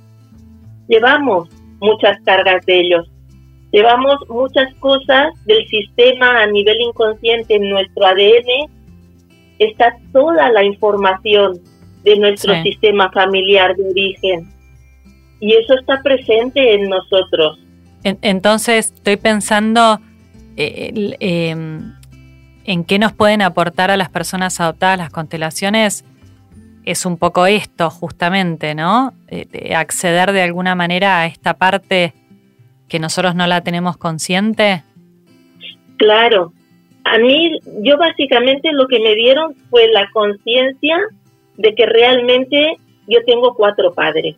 llevamos 0.88 1.50
muchas 1.82 2.18
cargas 2.24 2.66
de 2.66 2.80
ellos. 2.80 3.10
Llevamos 3.74 4.18
muchas 4.30 4.74
cosas 4.76 5.34
del 5.46 5.68
sistema 5.68 6.42
a 6.42 6.48
nivel 6.48 6.80
inconsciente 6.80 7.56
en 7.56 7.70
nuestro 7.70 8.06
ADN. 8.06 8.72
Está 9.60 9.98
toda 10.14 10.50
la 10.50 10.64
información 10.64 11.60
de 12.04 12.18
nuestro 12.18 12.54
sistema 12.64 13.12
familiar 13.12 13.76
de 13.76 13.90
origen. 13.90 14.50
Y 15.40 15.54
eso 15.54 15.74
está 15.80 16.02
presente 16.04 16.76
en 16.76 16.90
nosotros. 16.90 17.60
Entonces, 18.04 18.94
estoy 18.96 19.18
pensando 19.18 20.00
eh, 20.56 21.16
em, 21.20 21.94
en 22.66 22.84
qué 22.86 23.00
nos 23.00 23.14
pueden 23.14 23.42
aportar 23.42 23.92
a 23.92 23.98
las 23.98 24.10
personas 24.10 24.60
adoptadas 24.60 24.98
las 24.98 25.10
constelaciones. 25.10 26.06
Es 26.86 27.06
un 27.06 27.18
poco 27.18 27.46
esto, 27.46 27.90
justamente, 27.90 28.74
¿no? 28.76 29.14
Eh, 29.28 29.74
acceder 29.76 30.32
de 30.32 30.42
alguna 30.42 30.76
manera 30.76 31.20
a 31.20 31.26
esta 31.26 31.56
parte 31.56 32.14
que 32.90 33.00
nosotros 33.00 33.36
no 33.36 33.48
la 33.48 33.62
tenemos 33.62 33.96
consciente? 33.96 34.84
Claro. 35.98 36.52
A 37.06 37.18
mí, 37.18 37.52
yo 37.82 37.98
básicamente 37.98 38.72
lo 38.74 38.88
que 38.88 39.00
me 39.00 39.16
dieron 39.16 39.56
fue 39.70 39.88
la 39.88 40.10
conciencia 40.12 40.98
de 41.56 41.74
que 41.76 41.86
realmente 41.86 42.78
yo 43.08 43.20
tengo 43.26 43.54
cuatro 43.56 43.94
padres. 43.94 44.36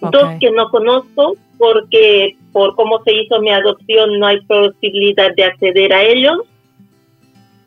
Dos 0.00 0.38
que 0.40 0.50
no 0.50 0.70
conozco 0.70 1.34
porque 1.58 2.36
por 2.52 2.74
cómo 2.76 3.02
se 3.02 3.12
hizo 3.14 3.40
mi 3.40 3.50
adopción 3.50 4.18
no 4.18 4.26
hay 4.26 4.40
posibilidad 4.42 5.34
de 5.34 5.44
acceder 5.44 5.92
a 5.92 6.02
ellos. 6.02 6.38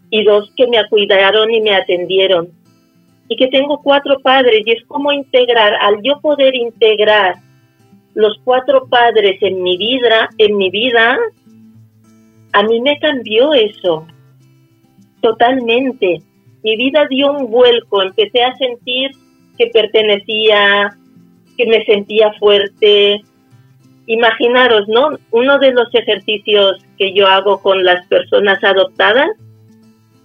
Y 0.10 0.24
dos 0.24 0.52
que 0.56 0.68
me 0.68 0.78
cuidaron 0.90 1.52
y 1.54 1.62
me 1.62 1.74
atendieron. 1.74 2.50
Y 3.28 3.36
que 3.36 3.48
tengo 3.48 3.82
cuatro 3.82 4.20
padres 4.20 4.62
y 4.66 4.72
es 4.72 4.86
como 4.86 5.12
integrar, 5.12 5.74
al 5.82 6.02
yo 6.04 6.20
poder 6.20 6.54
integrar 6.56 7.36
los 8.14 8.38
cuatro 8.44 8.88
padres 8.90 9.42
en 9.42 9.64
mi 9.64 9.78
vida, 9.78 10.30
en 10.38 10.58
mi 10.58 10.70
vida, 10.70 11.18
a 12.52 12.64
mí 12.64 12.82
me 12.82 13.00
cambió 13.00 13.54
eso 13.54 14.06
totalmente. 15.22 16.22
Mi 16.64 16.76
vida 16.76 17.08
dio 17.10 17.32
un 17.32 17.50
vuelco, 17.50 18.02
empecé 18.02 18.44
a 18.44 18.56
sentir 18.56 19.12
que 19.58 19.68
pertenecía, 19.68 20.98
que 21.64 21.70
me 21.70 21.86
sentía 21.86 22.32
fuerte. 22.40 23.22
Imaginaros, 24.08 24.88
¿no? 24.88 25.18
Uno 25.32 25.60
de 25.60 25.72
los 25.72 25.94
ejercicios 25.94 26.84
que 26.98 27.14
yo 27.14 27.28
hago 27.28 27.62
con 27.62 27.84
las 27.84 28.06
personas 28.08 28.64
adoptadas 28.64 29.30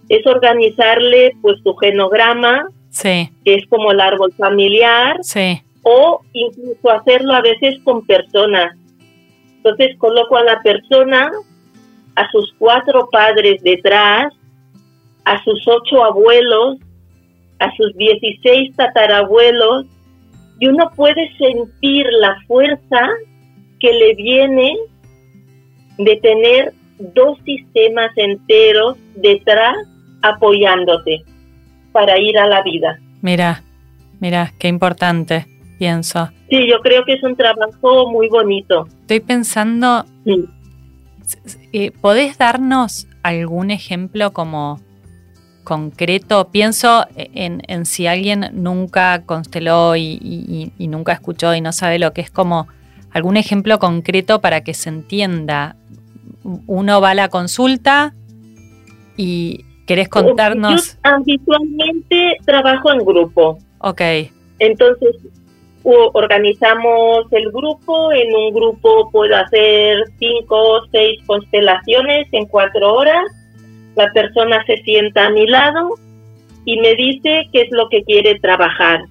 es 0.09 0.27
organizarle 0.27 1.33
pues 1.43 1.57
su 1.63 1.75
genograma, 1.77 2.69
sí. 2.91 3.31
que 3.45 3.55
es 3.57 3.67
como 3.69 3.93
el 3.93 4.01
árbol 4.01 4.33
familiar, 4.37 5.19
sí 5.23 5.61
o 5.89 6.21
incluso 6.33 6.91
hacerlo 6.91 7.33
a 7.33 7.43
veces 7.43 7.79
con 7.85 8.05
personas. 8.05 8.77
Entonces 9.59 9.97
coloco 9.99 10.37
a 10.37 10.43
la 10.43 10.61
persona, 10.61 11.31
a 12.17 12.31
sus 12.33 12.53
cuatro 12.59 13.09
padres 13.09 13.63
detrás, 13.63 14.35
a 15.25 15.45
sus 15.45 15.65
ocho 15.69 16.05
abuelos, 16.05 16.79
a 17.61 17.73
sus 17.77 17.97
dieciséis 17.97 18.75
tatarabuelos, 18.75 19.87
y 20.59 20.69
uno 20.69 20.91
puede 20.95 21.31
sentir 21.37 22.07
la 22.21 22.37
fuerza 22.47 23.09
que 23.81 23.93
le 23.93 24.15
viene 24.15 24.77
de 25.99 26.17
tener 26.17 26.73
dos 27.15 27.39
sistemas 27.45 28.11
enteros 28.17 28.97
detrás 29.17 29.77
apoyándote 30.23 31.23
para 31.93 32.19
ir 32.19 32.39
a 32.39 32.47
la 32.47 32.63
vida. 32.63 32.99
Mira, 33.21 33.63
mira, 34.21 34.53
qué 34.59 34.69
importante 34.69 35.47
pienso. 35.79 36.31
Sí, 36.49 36.69
yo 36.69 36.81
creo 36.81 37.05
que 37.05 37.15
es 37.15 37.23
un 37.23 37.37
trabajo 37.37 38.11
muy 38.11 38.29
bonito. 38.29 38.87
Estoy 39.03 39.21
pensando, 39.21 40.05
eh, 41.73 41.91
¿podés 42.01 42.39
darnos 42.39 43.09
algún 43.23 43.71
ejemplo 43.71 44.33
como 44.33 44.81
concreto? 45.67 46.49
Pienso 46.49 47.05
en, 47.17 47.85
si 47.85 48.07
alguien 48.07 48.47
nunca 48.53 49.25
consteló 49.27 49.97
y, 49.97 50.73
nunca 50.79 51.13
escuchó 51.13 51.55
y 51.55 51.61
no 51.61 51.73
sabe 51.73 51.99
lo 51.99 52.13
que 52.15 52.21
es 52.23 52.31
como 52.31 52.69
algún 53.11 53.37
ejemplo 53.37 53.79
concreto 53.79 54.41
para 54.41 54.63
que 54.63 54.73
se 54.73 54.89
entienda. 54.89 55.77
Uno 56.67 57.01
va 57.01 57.11
a 57.11 57.15
la 57.15 57.29
consulta 57.29 58.15
y 59.17 59.65
querés 59.87 60.09
contarnos... 60.09 60.95
Yo 60.95 61.01
habitualmente 61.03 62.37
trabajo 62.45 62.93
en 62.93 62.99
grupo. 63.05 63.59
Ok. 63.79 64.03
Entonces, 64.61 65.17
organizamos 66.13 67.27
el 67.31 67.51
grupo, 67.51 68.13
en 68.13 68.35
un 68.35 68.55
grupo 68.55 69.11
puedo 69.11 69.37
hacer 69.37 69.99
cinco 70.19 70.57
o 70.57 70.87
seis 70.91 71.21
constelaciones 71.27 72.29
en 72.33 72.47
cuatro 72.47 72.95
horas, 72.95 73.25
la 73.97 74.13
persona 74.13 74.65
se 74.67 74.77
sienta 74.83 75.27
a 75.27 75.31
mi 75.31 75.47
lado 75.47 75.95
y 76.65 76.79
me 76.81 76.95
dice 76.95 77.49
qué 77.53 77.63
es 77.63 77.71
lo 77.71 77.89
que 77.89 78.05
quiere 78.05 78.39
trabajar. 78.39 79.05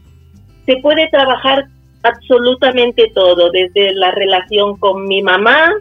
Se 0.66 0.78
puede 0.78 1.08
trabajar 1.10 1.66
absolutamente 2.04 3.12
todo, 3.14 3.50
desde 3.52 3.94
la 3.94 4.12
relación 4.12 4.78
con 4.78 5.08
mi 5.08 5.22
mamá, 5.22 5.74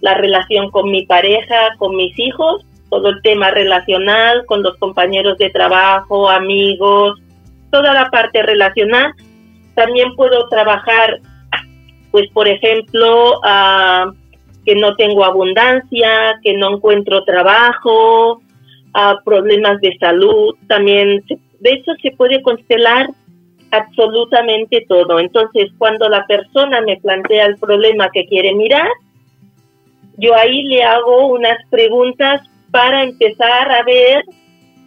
la 0.00 0.14
relación 0.14 0.70
con 0.70 0.90
mi 0.90 1.06
pareja, 1.06 1.76
con 1.78 1.96
mis 1.96 2.18
hijos, 2.18 2.64
todo 2.90 3.08
el 3.08 3.22
tema 3.22 3.50
relacional, 3.50 4.44
con 4.46 4.62
los 4.62 4.76
compañeros 4.78 5.38
de 5.38 5.50
trabajo, 5.50 6.28
amigos, 6.28 7.18
toda 7.70 7.94
la 7.94 8.10
parte 8.10 8.42
relacional 8.42 9.14
también 9.74 10.14
puedo 10.16 10.48
trabajar, 10.48 11.20
pues 12.10 12.28
por 12.32 12.46
ejemplo, 12.48 13.38
uh, 13.38 14.12
que 14.64 14.74
no 14.76 14.94
tengo 14.96 15.24
abundancia, 15.24 16.38
que 16.42 16.54
no 16.54 16.76
encuentro 16.76 17.24
trabajo, 17.24 18.40
problemas 19.24 19.80
de 19.80 19.96
salud. 19.98 20.54
También, 20.68 21.24
de 21.60 21.72
hecho, 21.72 21.92
se 22.00 22.12
puede 22.12 22.42
constelar 22.42 23.08
absolutamente 23.70 24.84
todo. 24.88 25.18
Entonces, 25.18 25.70
cuando 25.78 26.08
la 26.08 26.26
persona 26.26 26.80
me 26.82 26.98
plantea 26.98 27.46
el 27.46 27.56
problema 27.56 28.10
que 28.12 28.26
quiere 28.26 28.54
mirar, 28.54 28.88
yo 30.18 30.34
ahí 30.36 30.62
le 30.64 30.82
hago 30.84 31.28
unas 31.28 31.56
preguntas 31.70 32.42
para 32.70 33.02
empezar 33.02 33.72
a 33.72 33.82
ver 33.82 34.24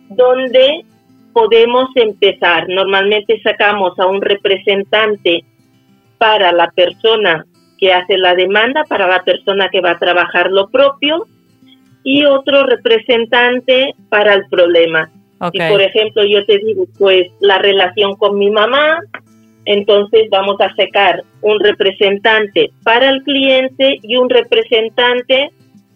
dónde 0.09 0.85
podemos 1.33 1.89
empezar. 1.95 2.69
Normalmente 2.69 3.41
sacamos 3.41 3.97
a 3.99 4.05
un 4.05 4.21
representante 4.21 5.43
para 6.17 6.51
la 6.51 6.69
persona 6.71 7.45
que 7.77 7.93
hace 7.93 8.17
la 8.17 8.35
demanda, 8.35 8.83
para 8.85 9.07
la 9.07 9.23
persona 9.23 9.69
que 9.69 9.81
va 9.81 9.91
a 9.91 9.99
trabajar 9.99 10.51
lo 10.51 10.69
propio, 10.69 11.27
y 12.03 12.23
otro 12.23 12.63
representante 12.65 13.95
para 14.09 14.35
el 14.35 14.45
problema. 14.47 15.09
Si, 15.51 15.57
por 15.57 15.81
ejemplo, 15.81 16.23
yo 16.23 16.45
te 16.45 16.59
digo, 16.59 16.85
pues 16.97 17.27
la 17.39 17.57
relación 17.57 18.15
con 18.15 18.37
mi 18.37 18.49
mamá, 18.49 18.99
entonces 19.65 20.29
vamos 20.29 20.55
a 20.61 20.73
sacar 20.75 21.23
un 21.41 21.59
representante 21.59 22.71
para 22.83 23.09
el 23.09 23.23
cliente 23.23 23.99
y 24.01 24.15
un 24.15 24.29
representante 24.29 25.49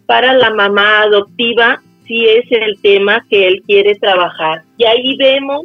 para 0.06 0.34
la 0.34 0.50
mamá 0.50 1.02
adoptiva 1.02 1.80
si 2.06 2.26
es 2.26 2.44
el 2.50 2.80
tema 2.82 3.24
que 3.30 3.46
él 3.46 3.62
quiere 3.64 3.94
trabajar. 3.94 4.62
Y 4.76 4.84
ahí 4.84 5.16
vemos 5.16 5.62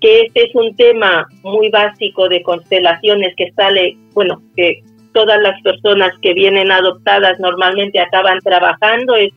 que 0.00 0.22
este 0.22 0.44
es 0.44 0.54
un 0.54 0.76
tema 0.76 1.26
muy 1.42 1.70
básico 1.70 2.28
de 2.28 2.42
constelaciones 2.42 3.34
que 3.36 3.50
sale, 3.52 3.96
bueno, 4.14 4.40
que 4.54 4.82
todas 5.12 5.40
las 5.40 5.60
personas 5.62 6.12
que 6.22 6.34
vienen 6.34 6.70
adoptadas 6.70 7.38
normalmente 7.40 8.00
acaban 8.00 8.38
trabajando, 8.40 9.16
es 9.16 9.32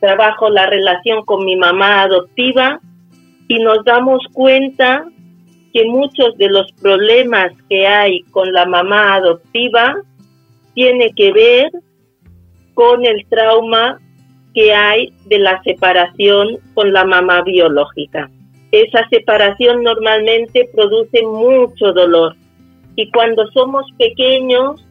trabajo 0.00 0.50
la 0.50 0.66
relación 0.66 1.24
con 1.24 1.44
mi 1.44 1.56
mamá 1.56 2.02
adoptiva 2.02 2.80
y 3.48 3.58
nos 3.58 3.84
damos 3.84 4.20
cuenta 4.32 5.04
que 5.72 5.84
muchos 5.86 6.36
de 6.38 6.48
los 6.48 6.70
problemas 6.80 7.52
que 7.68 7.86
hay 7.86 8.22
con 8.30 8.52
la 8.52 8.66
mamá 8.66 9.14
adoptiva 9.14 9.96
tiene 10.74 11.12
que 11.14 11.32
ver 11.32 11.70
con 12.74 13.04
el 13.04 13.26
trauma 13.28 13.98
que 14.54 14.74
hay 14.74 15.12
de 15.26 15.38
la 15.38 15.62
separación 15.62 16.58
con 16.74 16.92
la 16.92 17.04
mamá 17.04 17.42
biológica. 17.42 18.30
Esa 18.70 19.06
separación 19.08 19.82
normalmente 19.82 20.68
produce 20.74 21.22
mucho 21.22 21.92
dolor 21.92 22.36
y 22.96 23.10
cuando 23.10 23.50
somos 23.52 23.86
pequeños 23.98 24.84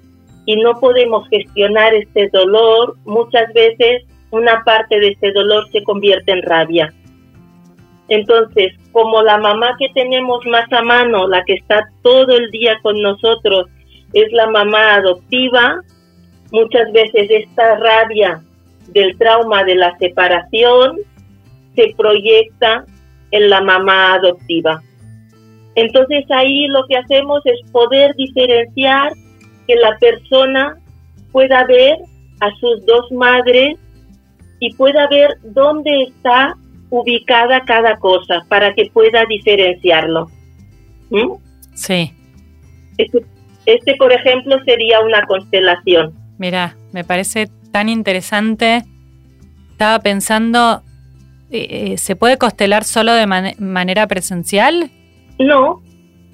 y 0.46 0.56
no 0.58 0.80
podemos 0.80 1.28
gestionar 1.30 1.94
este 1.94 2.30
dolor, 2.30 2.96
muchas 3.06 3.52
veces 3.54 4.04
una 4.32 4.64
parte 4.64 5.00
de 5.00 5.10
ese 5.10 5.32
dolor 5.32 5.70
se 5.72 5.84
convierte 5.84 6.32
en 6.32 6.42
rabia. 6.44 6.94
Entonces, 8.08 8.74
como 8.92 9.22
la 9.22 9.38
mamá 9.38 9.76
que 9.78 9.90
tenemos 9.94 10.46
más 10.46 10.72
a 10.74 10.82
mano, 10.82 11.28
la 11.28 11.44
que 11.44 11.54
está 11.54 11.88
todo 12.02 12.36
el 12.36 12.50
día 12.52 12.78
con 12.82 13.02
nosotros, 13.02 13.68
es 14.14 14.32
la 14.34 14.50
mamá 14.50 14.96
adoptiva, 14.96 15.82
muchas 16.52 16.92
veces 16.92 17.28
esta 17.30 17.78
rabia 17.78 18.42
del 18.90 19.18
trauma 19.18 19.64
de 19.64 19.76
la 19.76 19.98
separación 19.98 20.98
se 21.76 21.94
proyecta 21.96 22.86
en 23.32 23.50
la 23.50 23.62
mamá 23.62 24.16
adoptiva. 24.16 24.82
Entonces 25.76 26.26
ahí 26.32 26.68
lo 26.68 26.86
que 26.88 26.98
hacemos 26.98 27.42
es 27.46 27.60
poder 27.72 28.14
diferenciar 28.16 29.14
que 29.72 29.80
la 29.80 29.98
persona 30.00 30.78
pueda 31.32 31.66
ver 31.66 31.98
a 32.42 32.50
sus 32.60 32.86
dos 32.86 33.10
madres 33.12 33.78
y 34.60 34.74
pueda 34.76 35.08
ver 35.08 35.38
dónde 35.44 35.90
está 36.10 36.58
ubicada 36.90 37.64
cada 37.64 37.96
cosa 37.98 38.46
para 38.50 38.74
que 38.74 38.90
pueda 38.92 39.24
diferenciarlo. 39.26 40.30
¿Mm? 41.10 41.32
Sí. 41.74 42.12
Este, 42.98 43.24
este, 43.66 43.96
por 43.96 44.12
ejemplo, 44.12 44.58
sería 44.66 45.00
una 45.00 45.26
constelación. 45.26 46.14
Mira, 46.38 46.76
me 46.92 47.06
parece 47.06 47.50
tan 47.72 47.88
interesante. 47.88 48.84
Estaba 49.72 50.00
pensando, 50.00 50.84
eh, 51.50 51.94
eh, 51.94 51.98
¿se 51.98 52.18
puede 52.18 52.38
constelar 52.38 52.84
solo 52.84 53.14
de 53.14 53.26
manera 53.26 54.06
presencial? 54.08 54.92
No. 55.40 55.82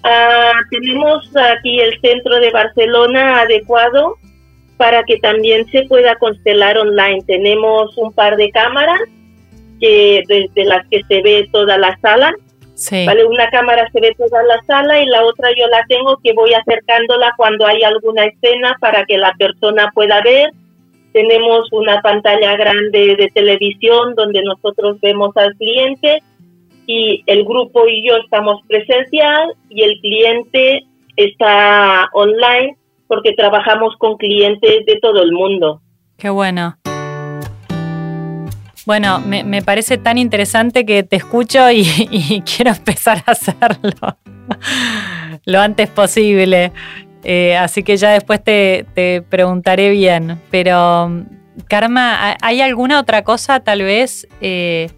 Ah, 0.09 0.53
tenemos 0.71 1.29
aquí 1.35 1.81
el 1.81 1.99
centro 1.99 2.39
de 2.39 2.49
Barcelona 2.49 3.41
adecuado 3.41 4.15
para 4.77 5.03
que 5.03 5.17
también 5.17 5.69
se 5.69 5.83
pueda 5.83 6.15
constelar 6.15 6.77
online. 6.77 7.23
Tenemos 7.27 7.97
un 7.97 8.13
par 8.13 8.37
de 8.37 8.49
cámaras 8.51 9.01
que 9.81 10.23
desde 10.29 10.63
las 10.63 10.87
que 10.87 11.03
se 11.09 11.21
ve 11.21 11.49
toda 11.51 11.77
la 11.77 11.97
sala. 12.01 12.33
¿vale? 13.05 13.25
Una 13.25 13.49
cámara 13.49 13.89
se 13.91 13.99
ve 13.99 14.15
toda 14.17 14.43
la 14.43 14.63
sala 14.65 15.01
y 15.01 15.07
la 15.07 15.25
otra 15.25 15.49
yo 15.57 15.67
la 15.67 15.83
tengo 15.89 16.17
que 16.23 16.31
voy 16.31 16.53
acercándola 16.53 17.33
cuando 17.35 17.65
hay 17.65 17.83
alguna 17.83 18.25
escena 18.25 18.77
para 18.79 19.03
que 19.03 19.17
la 19.17 19.33
persona 19.37 19.91
pueda 19.93 20.21
ver. 20.21 20.51
Tenemos 21.11 21.67
una 21.73 22.01
pantalla 22.01 22.55
grande 22.55 23.17
de 23.17 23.29
televisión 23.33 24.15
donde 24.15 24.41
nosotros 24.43 25.01
vemos 25.01 25.35
al 25.35 25.53
cliente 25.55 26.21
y 26.87 27.23
el 27.27 27.43
grupo 27.43 27.87
y 27.87 28.07
yo 28.07 28.15
estamos 28.15 28.61
presencial 28.67 29.53
y 29.69 29.83
el 29.83 29.99
cliente 29.99 30.85
está 31.17 32.09
online 32.13 32.77
porque 33.07 33.33
trabajamos 33.33 33.95
con 33.97 34.17
clientes 34.17 34.85
de 34.85 34.97
todo 35.01 35.21
el 35.21 35.33
mundo. 35.33 35.81
Qué 36.17 36.29
bueno. 36.29 36.77
Bueno, 38.85 39.19
me, 39.19 39.61
parece 39.61 39.97
tan 39.97 40.17
interesante 40.17 40.85
que 40.85 41.03
te 41.03 41.17
escucho 41.17 41.69
y, 41.69 41.83
quiero 42.55 42.71
empezar 42.71 43.21
a 43.25 43.31
hacerlo 43.31 44.17
lo 45.45 45.59
antes 45.59 45.89
posible. 45.89 46.71
Eh, 47.25 47.57
así 47.57 47.83
que 47.83 47.97
ya 47.97 48.11
después 48.11 48.41
te, 48.41 48.85
preguntaré 49.29 49.89
bien. 49.89 50.39
Pero, 50.51 51.25
Karma, 51.67 52.37
¿hay 52.41 52.61
alguna 52.61 53.01
otra 53.01 53.25
cosa 53.25 53.59
tal 53.59 53.81
vez 53.81 54.25
eh, 54.39 54.89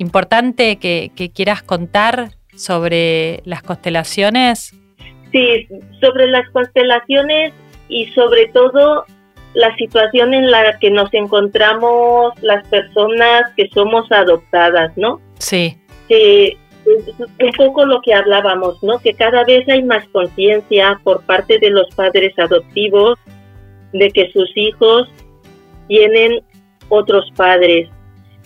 importante 0.00 0.76
que, 0.76 1.10
que 1.14 1.30
quieras 1.30 1.62
contar 1.62 2.30
sobre 2.56 3.42
las 3.44 3.62
constelaciones? 3.62 4.74
Sí, 5.32 5.68
sobre 6.00 6.26
las 6.28 6.48
constelaciones 6.50 7.52
y 7.88 8.06
sobre 8.08 8.46
todo 8.48 9.04
la 9.54 9.74
situación 9.76 10.34
en 10.34 10.50
la 10.50 10.78
que 10.78 10.90
nos 10.90 11.12
encontramos 11.12 12.32
las 12.42 12.66
personas 12.68 13.52
que 13.56 13.68
somos 13.74 14.10
adoptadas, 14.10 14.96
¿no? 14.96 15.20
Sí. 15.38 15.76
Que 16.08 16.56
un 16.86 17.52
poco 17.56 17.84
lo 17.84 18.00
que 18.00 18.14
hablábamos, 18.14 18.82
¿no? 18.82 18.98
Que 18.98 19.14
cada 19.14 19.44
vez 19.44 19.68
hay 19.68 19.82
más 19.82 20.06
conciencia 20.08 21.00
por 21.04 21.24
parte 21.26 21.58
de 21.58 21.70
los 21.70 21.92
padres 21.94 22.36
adoptivos 22.38 23.18
de 23.92 24.10
que 24.10 24.30
sus 24.32 24.50
hijos 24.56 25.08
tienen 25.88 26.42
otros 26.88 27.30
padres. 27.36 27.88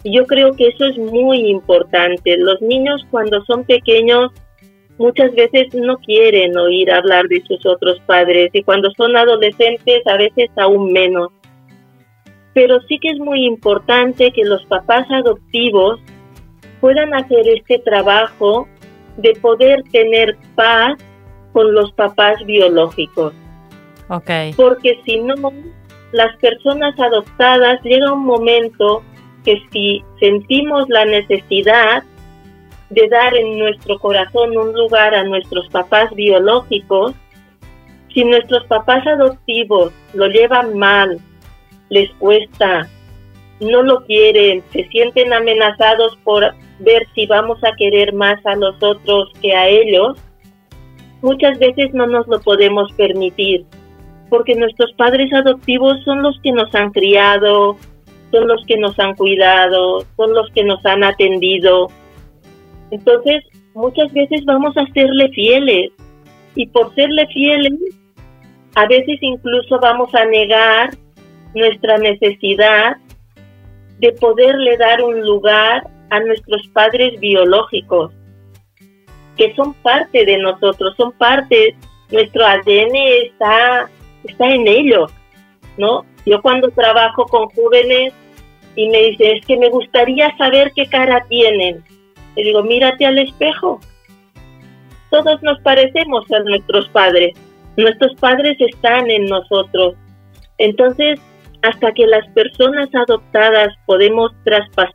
Yo 0.05 0.27
creo 0.27 0.53
que 0.53 0.69
eso 0.69 0.85
es 0.85 0.99
muy 0.99 1.49
importante. 1.49 2.37
Los 2.37 2.61
niños 2.61 3.07
cuando 3.11 3.43
son 3.45 3.65
pequeños 3.65 4.31
muchas 4.99 5.35
veces 5.35 5.75
no 5.75 5.97
quieren 5.99 6.57
oír 6.57 6.91
hablar 6.91 7.27
de 7.29 7.43
sus 7.47 7.65
otros 7.67 8.01
padres 8.07 8.51
y 8.53 8.63
cuando 8.63 8.91
son 8.97 9.17
adolescentes 9.17 10.07
a 10.07 10.17
veces 10.17 10.51
aún 10.57 10.93
menos. 10.93 11.29
Pero 12.53 12.81
sí 12.83 12.99
que 13.01 13.11
es 13.11 13.19
muy 13.19 13.45
importante 13.47 14.31
que 14.31 14.45
los 14.45 14.65
papás 14.67 15.07
adoptivos 15.11 16.01
puedan 16.81 17.15
hacer 17.15 17.49
este 17.49 17.79
trabajo 17.79 18.69
de 19.17 19.33
poder 19.41 19.83
tener 19.91 20.37
paz 20.55 20.99
con 21.53 21.75
los 21.75 21.91
papás 21.93 22.45
biológicos. 22.45 23.33
Okay. 24.09 24.53
Porque 24.53 25.01
si 25.07 25.19
no, 25.19 25.35
las 26.13 26.37
personas 26.37 26.99
adoptadas 27.01 27.83
llega 27.83 28.13
un 28.13 28.25
momento 28.25 29.03
que 29.45 29.63
si 29.71 30.03
sentimos 30.19 30.89
la 30.89 31.05
necesidad, 31.05 32.03
de 32.91 33.09
dar 33.09 33.35
en 33.35 33.59
nuestro 33.59 33.99
corazón 33.99 34.57
un 34.57 34.73
lugar 34.73 35.15
a 35.15 35.25
nuestros 35.25 35.69
papás 35.69 36.15
biológicos, 36.15 37.15
si 38.13 38.25
nuestros 38.25 38.65
papás 38.67 39.07
adoptivos 39.07 39.93
lo 40.13 40.29
llevan 40.29 40.79
mal, 40.79 41.19
les 41.89 42.11
cuesta, 42.13 42.89
no 43.61 43.83
lo 43.83 44.05
quieren, 44.05 44.63
se 44.73 44.85
sienten 44.89 45.33
amenazados 45.33 46.17
por 46.23 46.55
ver 46.79 47.07
si 47.15 47.27
vamos 47.27 47.63
a 47.65 47.75
querer 47.77 48.13
más 48.13 48.45
a 48.47 48.55
los 48.55 48.81
otros 48.83 49.33
que 49.41 49.55
a 49.55 49.69
ellos, 49.69 50.19
muchas 51.23 51.59
veces 51.59 51.93
no 51.95 52.07
nos 52.07 52.27
lo 52.29 52.41
podemos 52.41 52.93
permitir, 52.93 53.65
porque 54.29 54.55
nuestros 54.55 54.93
padres 54.93 55.33
adoptivos 55.33 56.03
son 56.05 56.23
los 56.23 56.39
que 56.43 56.53
nos 56.53 56.73
han 56.75 56.91
criado, 56.91 57.77
son 58.35 58.49
los 58.49 58.65
que 58.67 58.77
nos 58.77 58.99
han 58.99 59.15
cuidado, 59.15 60.05
son 60.17 60.35
los 60.35 60.51
que 60.51 60.65
nos 60.65 60.85
han 60.85 61.05
atendido, 61.05 61.89
entonces, 62.95 63.43
muchas 63.75 64.13
veces 64.13 64.45
vamos 64.45 64.77
a 64.77 64.87
serle 64.93 65.29
fieles 65.31 65.91
y 66.55 66.67
por 66.69 66.95
serle 66.95 67.27
fieles, 67.27 67.73
a 68.77 68.87
veces 68.87 69.19
incluso 69.21 69.81
vamos 69.81 70.15
a 70.15 70.25
negar 70.27 70.91
nuestra 71.55 71.99
necesidad 71.99 72.97
de 73.99 74.13
poderle 74.13 74.77
dar 74.77 75.03
un 75.03 75.21
lugar 75.27 75.89
a 76.11 76.21
nuestros 76.21 76.67
padres 76.69 77.19
biológicos, 77.19 78.13
que 79.37 79.53
son 79.57 79.75
parte 79.75 80.25
de 80.25 80.39
nosotros, 80.39 80.95
son 80.97 81.11
parte, 81.13 81.75
nuestro 82.13 82.45
ADN 82.45 82.95
está, 83.25 83.91
está 84.23 84.51
en 84.51 84.69
ellos, 84.69 85.13
¿no? 85.79 86.05
Yo 86.27 86.41
cuando 86.43 86.71
trabajo 86.71 87.25
con 87.27 87.49
jóvenes 87.51 88.13
y 88.77 88.89
me 88.89 88.99
dicen, 88.99 89.37
es 89.37 89.47
que 89.47 89.57
me 89.57 89.69
gustaría 89.71 90.37
saber 90.37 90.73
qué 90.75 90.87
cara 90.87 91.25
tienen, 91.29 91.83
le 92.37 92.43
digo, 92.43 92.63
mírate 92.63 93.07
al 93.07 93.19
espejo. 93.19 93.81
Todos 95.11 95.43
nos 95.43 95.61
parecemos 95.61 96.25
a 96.33 96.41
nuestros 96.41 96.89
padres. 96.89 97.35
Nuestros 97.77 98.15
padres 98.17 98.57
están 98.59 99.11
en 99.11 99.27
nosotros. 99.27 99.95
Entonces, 100.59 101.21
hasta 101.63 101.93
que 101.93 102.07
las 102.07 102.27
personas 102.29 102.89
adoptadas 102.95 103.69
podemos 103.87 104.33
traspasar 104.45 104.95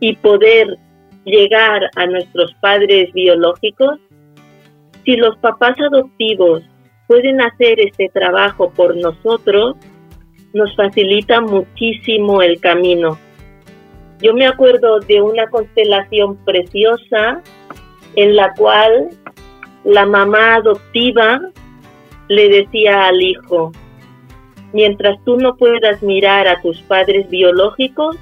y 0.00 0.16
poder 0.16 0.76
llegar 1.24 1.88
a 1.96 2.06
nuestros 2.06 2.52
padres 2.60 3.12
biológicos, 3.12 3.98
si 5.04 5.16
los 5.16 5.36
papás 5.38 5.76
adoptivos 5.80 6.62
pueden 7.06 7.40
hacer 7.40 7.80
este 7.80 8.08
trabajo 8.08 8.70
por 8.70 8.96
nosotros, 8.96 9.76
nos 10.52 10.74
facilita 10.76 11.40
muchísimo 11.40 12.42
el 12.42 12.60
camino. 12.60 13.18
Yo 14.20 14.34
me 14.34 14.46
acuerdo 14.46 15.00
de 15.00 15.20
una 15.20 15.48
constelación 15.48 16.36
preciosa 16.44 17.42
en 18.14 18.36
la 18.36 18.52
cual 18.54 19.10
la 19.84 20.06
mamá 20.06 20.56
adoptiva 20.56 21.40
le 22.28 22.48
decía 22.48 23.06
al 23.06 23.20
hijo, 23.20 23.72
mientras 24.72 25.22
tú 25.24 25.36
no 25.36 25.56
puedas 25.56 26.02
mirar 26.02 26.46
a 26.46 26.60
tus 26.60 26.80
padres 26.82 27.28
biológicos, 27.28 28.16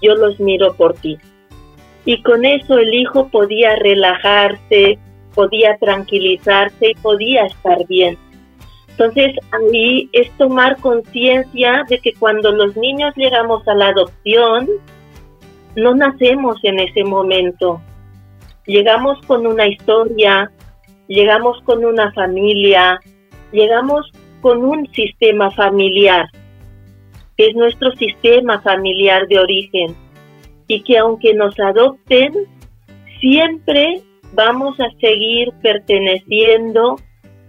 yo 0.00 0.14
los 0.14 0.40
miro 0.40 0.74
por 0.74 0.94
ti. 0.94 1.18
Y 2.04 2.22
con 2.22 2.44
eso 2.44 2.78
el 2.78 2.92
hijo 2.94 3.28
podía 3.28 3.76
relajarse, 3.76 4.98
podía 5.34 5.76
tranquilizarse 5.78 6.90
y 6.90 6.94
podía 6.94 7.46
estar 7.46 7.86
bien. 7.86 8.18
Entonces 8.96 9.32
ahí 9.50 10.08
es 10.12 10.30
tomar 10.38 10.76
conciencia 10.78 11.84
de 11.88 11.98
que 11.98 12.14
cuando 12.14 12.52
los 12.52 12.76
niños 12.76 13.12
llegamos 13.16 13.66
a 13.66 13.74
la 13.74 13.88
adopción, 13.88 14.68
no 15.74 15.96
nacemos 15.96 16.58
en 16.62 16.78
ese 16.78 17.02
momento. 17.02 17.80
Llegamos 18.66 19.18
con 19.26 19.48
una 19.48 19.66
historia, 19.66 20.48
llegamos 21.08 21.60
con 21.62 21.84
una 21.84 22.12
familia, 22.12 23.00
llegamos 23.50 24.12
con 24.40 24.64
un 24.64 24.86
sistema 24.92 25.50
familiar, 25.50 26.28
que 27.36 27.48
es 27.48 27.56
nuestro 27.56 27.90
sistema 27.96 28.60
familiar 28.60 29.26
de 29.26 29.40
origen, 29.40 29.96
y 30.68 30.82
que 30.84 30.98
aunque 30.98 31.34
nos 31.34 31.58
adopten, 31.58 32.32
siempre 33.20 34.02
vamos 34.34 34.78
a 34.78 34.88
seguir 35.00 35.52
perteneciendo 35.62 36.96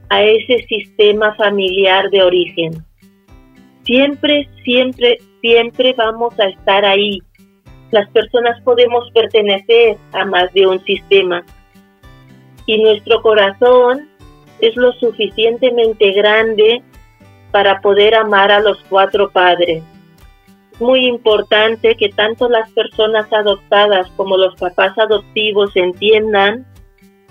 a 0.10 0.24
ese 0.24 0.66
sistema 0.68 1.36
familiar 1.36 2.10
de 2.10 2.24
origen. 2.24 2.86
Siempre, 3.84 4.50
siempre, 4.64 5.18
siempre 5.42 5.94
vamos 5.94 6.40
a 6.40 6.46
estar 6.50 6.86
ahí 6.86 7.22
las 7.92 8.10
personas 8.10 8.60
podemos 8.64 9.10
pertenecer 9.12 9.98
a 10.12 10.26
más 10.26 10.52
de 10.54 10.68
un 10.68 10.84
sistema 10.84 11.46
y 12.66 12.82
nuestro 12.82 13.22
corazón 13.22 14.10
es 14.60 14.76
lo 14.76 14.92
suficientemente 14.94 16.12
grande 16.12 16.82
para 17.52 17.80
poder 17.82 18.16
amar 18.16 18.52
a 18.52 18.60
los 18.60 18.84
cuatro 18.90 19.30
padres. 19.30 19.84
Es 20.74 20.82
muy 20.82 21.06
importante 21.06 21.96
que 21.96 22.10
tanto 22.10 22.50
las 22.50 22.70
personas 22.72 23.32
adoptadas 23.32 24.10
como 24.18 24.36
los 24.36 24.56
papás 24.56 24.98
adoptivos 24.98 25.74
entiendan 25.76 26.66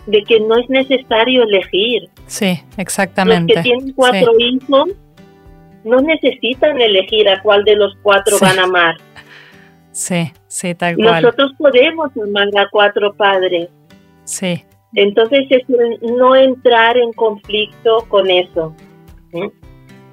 de 0.07 0.23
que 0.23 0.41
no 0.41 0.57
es 0.57 0.69
necesario 0.69 1.45
elegir. 1.45 2.09
Sí, 2.27 2.61
exactamente. 2.77 3.55
Los 3.55 3.63
que 3.63 3.71
tienen 3.71 3.93
cuatro 3.95 4.33
hijos 4.39 4.91
no 5.85 6.01
necesitan 6.01 6.81
elegir 6.81 7.29
a 7.29 7.41
cuál 7.43 7.65
de 7.65 7.77
los 7.77 7.95
cuatro 8.03 8.39
van 8.41 8.59
a 8.59 8.65
amar. 8.65 8.97
Sí, 9.93 10.33
sí, 10.49 10.75
tal 10.75 10.97
cual. 10.97 11.23
Nosotros 11.23 11.53
podemos 11.59 12.11
amar 12.17 12.49
a 12.57 12.69
cuatro 12.71 13.15
padres. 13.15 13.69
Sí. 14.25 14.65
Entonces 14.95 15.47
es 15.51 15.63
no 16.03 16.37
entrar 16.37 16.97
en 16.97 17.13
conflicto 17.13 18.05
con 18.09 18.31
eso. 18.31 18.75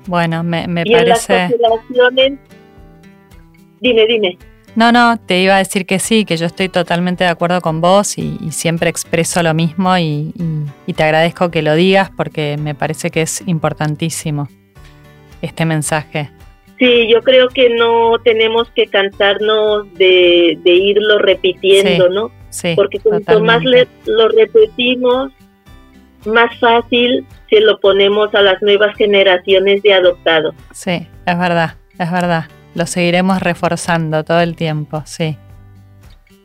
Bueno, 0.07 0.43
me, 0.43 0.67
me 0.67 0.83
y 0.85 0.91
parece... 0.91 1.03
En 1.03 1.09
las 1.09 1.27
constelaciones... 1.27 2.39
Dime, 3.79 4.05
dime. 4.05 4.37
No, 4.75 4.93
no, 4.93 5.19
te 5.19 5.41
iba 5.41 5.55
a 5.55 5.57
decir 5.57 5.85
que 5.85 5.99
sí, 5.99 6.23
que 6.23 6.37
yo 6.37 6.45
estoy 6.45 6.69
totalmente 6.69 7.25
de 7.25 7.29
acuerdo 7.29 7.59
con 7.59 7.81
vos 7.81 8.17
y, 8.17 8.37
siempre 8.51 8.89
expreso 8.89 9.43
lo 9.43 9.53
mismo 9.53 9.97
y, 9.97 10.33
te 10.95 11.03
agradezco 11.03 11.51
que 11.51 11.61
lo 11.61 11.75
digas 11.75 12.09
porque 12.15 12.57
me 12.57 12.75
parece 12.75 13.11
que 13.11 13.21
es 13.21 13.45
importantísimo 13.47 14.47
este 15.41 15.65
mensaje. 15.65 16.29
Sí, 16.79 17.07
yo 17.11 17.21
creo 17.21 17.49
que 17.49 17.69
no 17.69 18.17
tenemos 18.23 18.69
que 18.71 18.87
cansarnos 18.87 19.93
de, 19.95 20.57
irlo 20.63 21.19
repitiendo, 21.19 22.09
¿no? 22.09 22.31
Sí, 22.49 22.73
porque 22.75 22.99
cuanto 22.99 23.39
más 23.41 23.61
lo 24.05 24.29
repetimos, 24.29 25.31
más 26.25 26.57
fácil 26.59 27.25
se 27.49 27.59
lo 27.61 27.79
ponemos 27.79 28.33
a 28.33 28.41
las 28.41 28.61
nuevas 28.61 28.95
generaciones 28.95 29.81
de 29.83 29.93
adoptados. 29.93 30.55
Sí, 30.71 31.07
es 31.25 31.39
verdad, 31.39 31.75
es 31.99 32.11
verdad 32.11 32.45
lo 32.73 32.85
seguiremos 32.85 33.41
reforzando 33.41 34.23
todo 34.23 34.41
el 34.41 34.55
tiempo, 34.55 35.03
sí. 35.05 35.37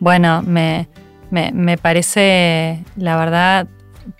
Bueno, 0.01 0.43
me, 0.43 0.89
me, 1.31 1.79
parece, 1.79 2.85
la 2.97 3.17
verdad, 3.17 3.67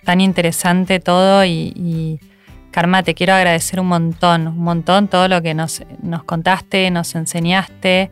tan 0.03 0.21
interesante 0.21 0.99
todo 0.99 1.45
y, 1.45 2.19
Karma, 2.71 3.03
te 3.03 3.13
quiero 3.13 3.33
agradecer 3.33 3.79
un 3.79 3.87
montón, 3.87 4.47
un 4.47 4.59
montón 4.59 5.07
todo 5.07 5.27
lo 5.27 5.41
que 5.41 5.53
nos, 5.53 5.83
nos 6.01 6.23
contaste, 6.23 6.89
nos 6.91 7.15
enseñaste. 7.15 8.11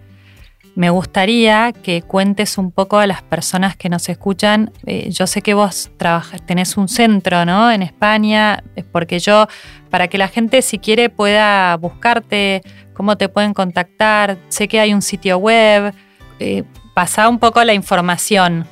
Me 0.76 0.90
gustaría 0.90 1.72
que 1.72 2.02
cuentes 2.02 2.58
un 2.58 2.72
poco 2.72 2.98
a 2.98 3.08
las 3.08 3.24
personas 3.24 3.78
que 3.78 3.88
nos 3.88 4.10
escuchan. 4.10 4.72
Eh, 4.86 5.10
yo 5.10 5.26
sé 5.26 5.42
que 5.42 5.54
vos 5.54 5.90
trabajas, 5.98 6.46
tenés 6.46 6.76
un 6.76 6.90
centro, 6.90 7.46
¿no? 7.46 7.72
En 7.72 7.82
España, 7.82 8.62
porque 8.92 9.20
yo, 9.20 9.48
para 9.90 10.10
que 10.10 10.18
la 10.18 10.28
gente 10.28 10.62
si 10.62 10.78
quiere 10.80 11.10
pueda 11.10 11.78
buscarte, 11.78 12.62
cómo 12.94 13.16
te 13.16 13.30
pueden 13.30 13.54
contactar. 13.54 14.38
Sé 14.50 14.68
que 14.68 14.82
hay 14.82 14.94
un 14.94 15.02
sitio 15.02 15.38
web. 15.38 15.94
Eh, 16.40 16.64
un 17.30 17.40
poco 17.40 17.64
la 17.64 17.74
información. 17.74 18.66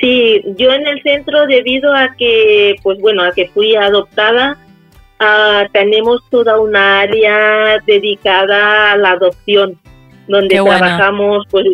Sí, 0.00 0.42
yo 0.58 0.72
en 0.72 0.86
el 0.86 1.00
centro 1.02 1.46
debido 1.46 1.94
a 1.94 2.14
que, 2.16 2.76
pues 2.82 2.98
bueno, 3.00 3.22
a 3.22 3.32
que 3.32 3.48
fui 3.48 3.76
adoptada, 3.76 4.56
ah, 5.20 5.64
tenemos 5.72 6.22
toda 6.30 6.58
una 6.60 7.00
área 7.00 7.78
dedicada 7.86 8.92
a 8.92 8.96
la 8.96 9.10
adopción, 9.12 9.78
donde 10.28 10.56
trabajamos 10.56 11.44
pues 11.50 11.66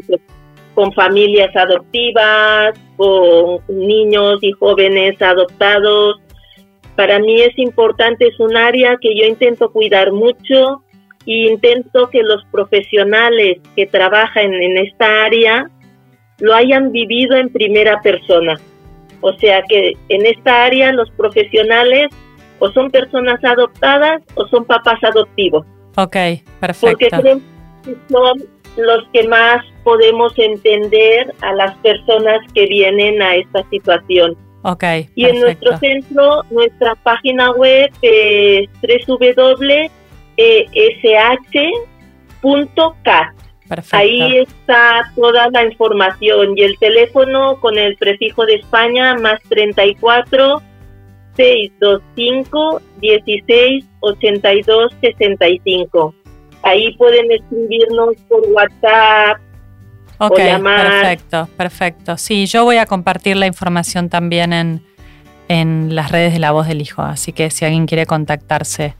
con 0.74 0.92
familias 0.92 1.54
adoptivas, 1.56 2.78
con 2.96 3.60
niños 3.68 4.38
y 4.42 4.52
jóvenes 4.52 5.20
adoptados. 5.20 6.20
Para 6.94 7.18
mí 7.18 7.40
es 7.40 7.56
importante, 7.58 8.28
es 8.28 8.38
un 8.38 8.56
área 8.56 8.96
que 9.00 9.16
yo 9.16 9.24
intento 9.26 9.70
cuidar 9.70 10.12
mucho, 10.12 10.82
intento 11.24 12.08
que 12.10 12.22
los 12.22 12.44
profesionales 12.50 13.58
que 13.76 13.86
trabajan 13.86 14.52
en 14.54 14.78
esta 14.78 15.24
área 15.24 15.70
lo 16.38 16.54
hayan 16.54 16.92
vivido 16.92 17.36
en 17.36 17.50
primera 17.50 18.00
persona. 18.00 18.58
O 19.20 19.32
sea 19.34 19.62
que 19.68 19.94
en 20.08 20.26
esta 20.26 20.64
área 20.64 20.92
los 20.92 21.10
profesionales 21.10 22.06
o 22.60 22.70
son 22.70 22.90
personas 22.90 23.42
adoptadas 23.44 24.22
o 24.34 24.46
son 24.46 24.64
papás 24.64 25.02
adoptivos. 25.02 25.66
Ok, 25.96 26.16
perfecto. 26.60 27.16
Porque 27.16 27.40
son 28.08 28.44
los 28.76 29.08
que 29.12 29.26
más 29.28 29.64
podemos 29.84 30.32
entender 30.38 31.34
a 31.40 31.52
las 31.54 31.76
personas 31.78 32.40
que 32.54 32.66
vienen 32.66 33.20
a 33.22 33.36
esta 33.36 33.68
situación. 33.70 34.36
Ok. 34.62 34.84
Y 35.14 35.24
en 35.24 35.40
nuestro 35.40 35.76
centro, 35.78 36.42
nuestra 36.50 36.94
página 36.96 37.50
web 37.52 37.90
es 38.02 38.68
www 39.08 39.90
sh.cat. 42.40 43.34
Ahí 43.92 44.38
está 44.38 45.12
toda 45.14 45.50
la 45.50 45.64
información 45.64 46.56
y 46.56 46.62
el 46.62 46.78
teléfono 46.78 47.60
con 47.60 47.76
el 47.76 47.96
prefijo 47.96 48.46
de 48.46 48.54
España 48.54 49.14
más 49.16 49.42
34 49.50 50.62
625 51.36 52.80
16 53.00 53.84
82 54.00 54.96
65. 55.02 56.14
Ahí 56.62 56.94
pueden 56.96 57.30
escribirnos 57.30 58.14
por 58.28 58.42
WhatsApp. 58.50 59.40
Ok, 60.18 60.36
perfecto, 60.36 61.48
perfecto. 61.56 62.16
Sí, 62.16 62.46
yo 62.46 62.64
voy 62.64 62.78
a 62.78 62.86
compartir 62.86 63.36
la 63.36 63.46
información 63.46 64.08
también 64.08 64.52
en, 64.52 64.82
en 65.48 65.94
las 65.94 66.10
redes 66.10 66.32
de 66.32 66.40
La 66.40 66.50
Voz 66.50 66.66
del 66.66 66.80
Hijo, 66.80 67.02
así 67.02 67.32
que 67.32 67.50
si 67.50 67.64
alguien 67.64 67.86
quiere 67.86 68.04
contactarse. 68.04 68.94